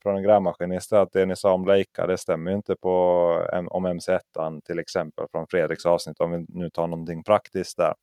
[0.08, 3.88] från en grävmaskinist att det ni sa om Leica det stämmer inte på eh, om
[3.88, 7.94] MC1 till exempel från Fredriks avsnitt om vi nu tar någonting praktiskt där.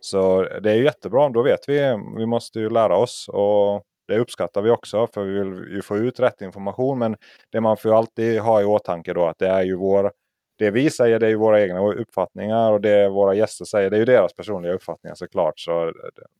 [0.00, 1.98] Så det är jättebra, då vet vi.
[2.16, 5.96] Vi måste ju lära oss och det uppskattar vi också för vi vill ju få
[5.96, 6.98] ut rätt information.
[6.98, 7.16] Men
[7.50, 10.12] det man får alltid ha i åtanke då att det är ju vår
[10.58, 13.96] det vi säger det är ju våra egna uppfattningar och det våra gäster säger det
[13.96, 15.60] är ju deras personliga uppfattningar såklart.
[15.60, 15.92] Så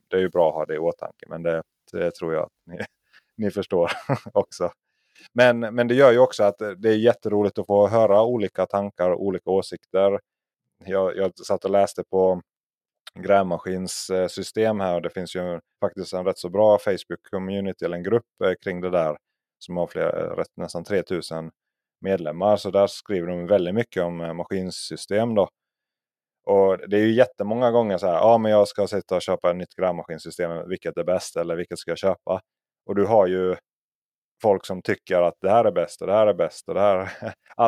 [0.08, 1.26] det är ju bra att ha det i åtanke.
[1.28, 1.62] Men det,
[1.92, 2.78] det tror jag att ni,
[3.36, 3.90] ni förstår
[4.32, 4.70] också.
[5.32, 8.66] Men, men det gör ju också att eh, det är jätteroligt att få höra olika
[8.66, 10.20] tankar och olika åsikter.
[10.84, 12.42] Jag, jag satt och läste på
[13.18, 17.96] grävmaskins eh, system här och det finns ju faktiskt en rätt så bra Facebook-community eller
[17.96, 19.16] en grupp eh, kring det där
[19.58, 21.50] som har flera, rätt, nästan 3000
[22.00, 22.56] medlemmar.
[22.56, 25.34] Så där skriver de väldigt mycket om maskinsystem.
[25.34, 25.48] Då.
[26.46, 29.50] Och det är ju jättemånga gånger så här, ja men jag ska sitta och köpa
[29.50, 32.40] ett nytt grävmaskinsystem, vilket är bäst eller vilket ska jag köpa?
[32.86, 33.56] Och du har ju
[34.42, 36.68] folk som tycker att det här är bäst och det här är bäst.
[36.68, 37.10] Och det, här...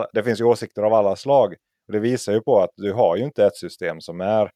[0.12, 1.54] det finns ju åsikter av alla slag.
[1.86, 4.50] Och det visar ju på att du har ju inte ett system som är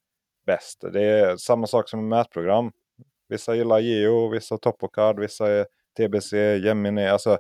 [0.47, 0.85] bäst.
[0.93, 2.73] Det är samma sak som med mätprogram.
[3.29, 5.67] Vissa gillar Geo, vissa Topocard, vissa är
[5.97, 6.33] TBC,
[6.67, 7.09] Gemini.
[7.09, 7.39] Alltså,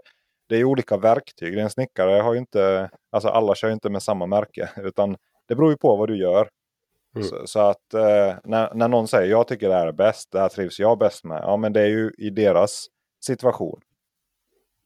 [0.48, 1.58] det är olika verktyg.
[1.58, 4.70] En snickare har ju inte, alltså alla kör inte med samma märke.
[4.82, 5.16] Utan
[5.48, 6.48] det beror ju på vad du gör.
[7.16, 7.28] Mm.
[7.28, 10.40] Så, så, att eh, när, när någon säger jag tycker det här är bäst, det
[10.40, 11.40] här trivs jag bäst med.
[11.42, 12.86] Ja men det är ju i deras
[13.24, 13.80] situation.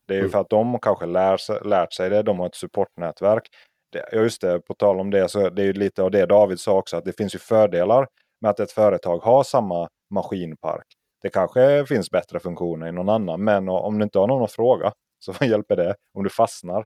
[0.06, 0.32] Det är ju mm.
[0.32, 3.48] för att de kanske lär, lärt sig det, de har ett supportnätverk.
[3.92, 6.60] Det, just det, på tal om det, så det är ju lite av det David
[6.60, 8.06] sa också, att det finns ju fördelar
[8.40, 10.86] med att ett företag har samma maskinpark.
[11.22, 14.52] Det kanske finns bättre funktioner i någon annan, men om du inte har någon att
[14.52, 16.84] fråga så vad hjälper det om du fastnar?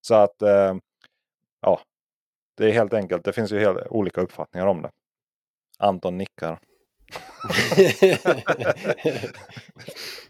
[0.00, 0.74] Så att eh,
[1.60, 1.80] ja,
[2.56, 4.90] det är helt enkelt, det finns ju helt olika uppfattningar om det.
[5.78, 6.60] Anton nickar.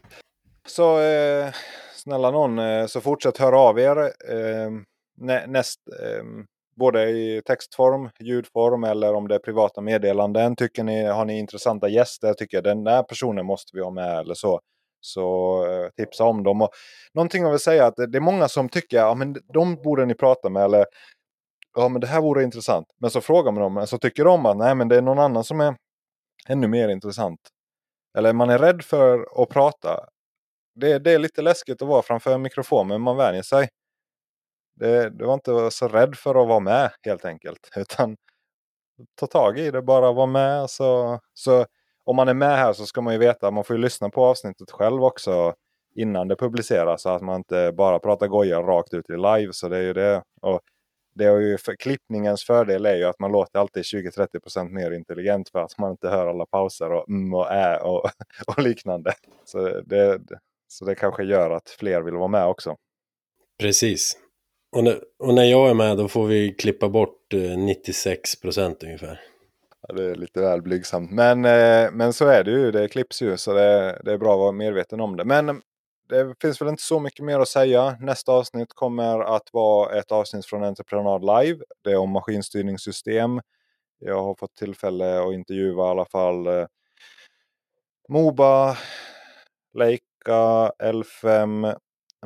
[0.71, 1.53] så eh,
[1.93, 3.97] snälla någon, eh, så fortsätt höra av er.
[4.29, 4.71] Eh,
[5.17, 6.23] nä, näst, eh,
[6.75, 10.55] både i textform, ljudform eller om det är privata meddelanden.
[10.55, 14.33] Tycker ni, har ni intressanta gäster, tycker den där personen måste vi ha med eller
[14.33, 14.59] så.
[15.01, 16.61] Så eh, tipsa om dem.
[16.61, 16.69] Och
[17.13, 20.15] någonting jag vill säga att det är många som tycker att ja, de borde ni
[20.15, 20.63] prata med.
[20.63, 20.85] Eller
[21.75, 22.87] ja men det här vore intressant.
[23.01, 25.43] Men så frågar man dem, så tycker de att nej men det är någon annan
[25.43, 25.75] som är
[26.47, 27.39] ännu mer intressant.
[28.17, 29.99] Eller man är rädd för att prata.
[30.75, 33.69] Det, det är lite läskigt att vara framför en mikrofon men man vänjer sig.
[34.75, 37.69] Det, du var inte så rädd för att vara med helt enkelt.
[37.75, 38.17] Utan
[39.15, 40.69] ta tag i det, bara vara med.
[40.69, 41.65] Så, så
[42.03, 44.25] om man är med här så ska man ju veta man får ju lyssna på
[44.25, 45.53] avsnittet själv också
[45.95, 47.01] innan det publiceras.
[47.01, 49.53] Så att man inte bara pratar goja rakt ut i live.
[49.53, 50.23] Så det är ju det.
[50.41, 50.61] Och
[51.15, 55.49] det är ju för, klippningens fördel är ju att man låter alltid 20-30% mer intelligent
[55.49, 58.09] för att man inte hör alla pauser och mm och ä och,
[58.47, 59.13] och liknande.
[59.45, 60.21] Så det,
[60.71, 62.75] så det kanske gör att fler vill vara med också.
[63.59, 64.17] Precis.
[64.75, 69.21] Och när, och när jag är med då får vi klippa bort 96% eh, ungefär.
[69.87, 71.11] Ja, det är lite väl blygsamt.
[71.11, 72.71] Men, eh, men så är det ju.
[72.71, 73.37] Det klipps ju.
[73.37, 75.25] Så det, det är bra att vara medveten om det.
[75.25, 75.61] Men
[76.09, 77.97] det finns väl inte så mycket mer att säga.
[77.99, 81.63] Nästa avsnitt kommer att vara ett avsnitt från Entreprenad Live.
[81.83, 83.41] Det är om maskinstyrningssystem.
[83.99, 86.65] Jag har fått tillfälle att intervjua i alla fall eh,
[88.09, 88.77] Moba,
[90.25, 91.75] Leica, L5,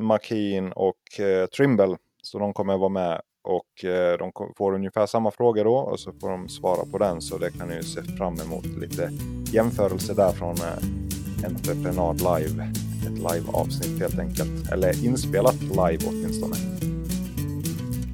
[0.00, 1.96] Makin och eh, Trimble.
[2.22, 6.12] Så de kommer vara med och eh, de får ungefär samma frågor då och så
[6.12, 7.20] får de svara på den.
[7.20, 9.10] Så det kan ni se fram emot lite
[9.52, 12.72] jämförelse där från eh, Entreprenad Live
[13.06, 14.72] ett live-avsnitt helt enkelt.
[14.72, 16.56] Eller inspelat live åtminstone.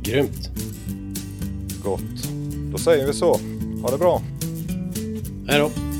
[0.02, 0.50] Grymt!
[1.84, 2.28] Gott.
[2.72, 3.36] Då säger vi så.
[3.82, 4.22] Ha det bra!
[5.48, 5.91] Hej då!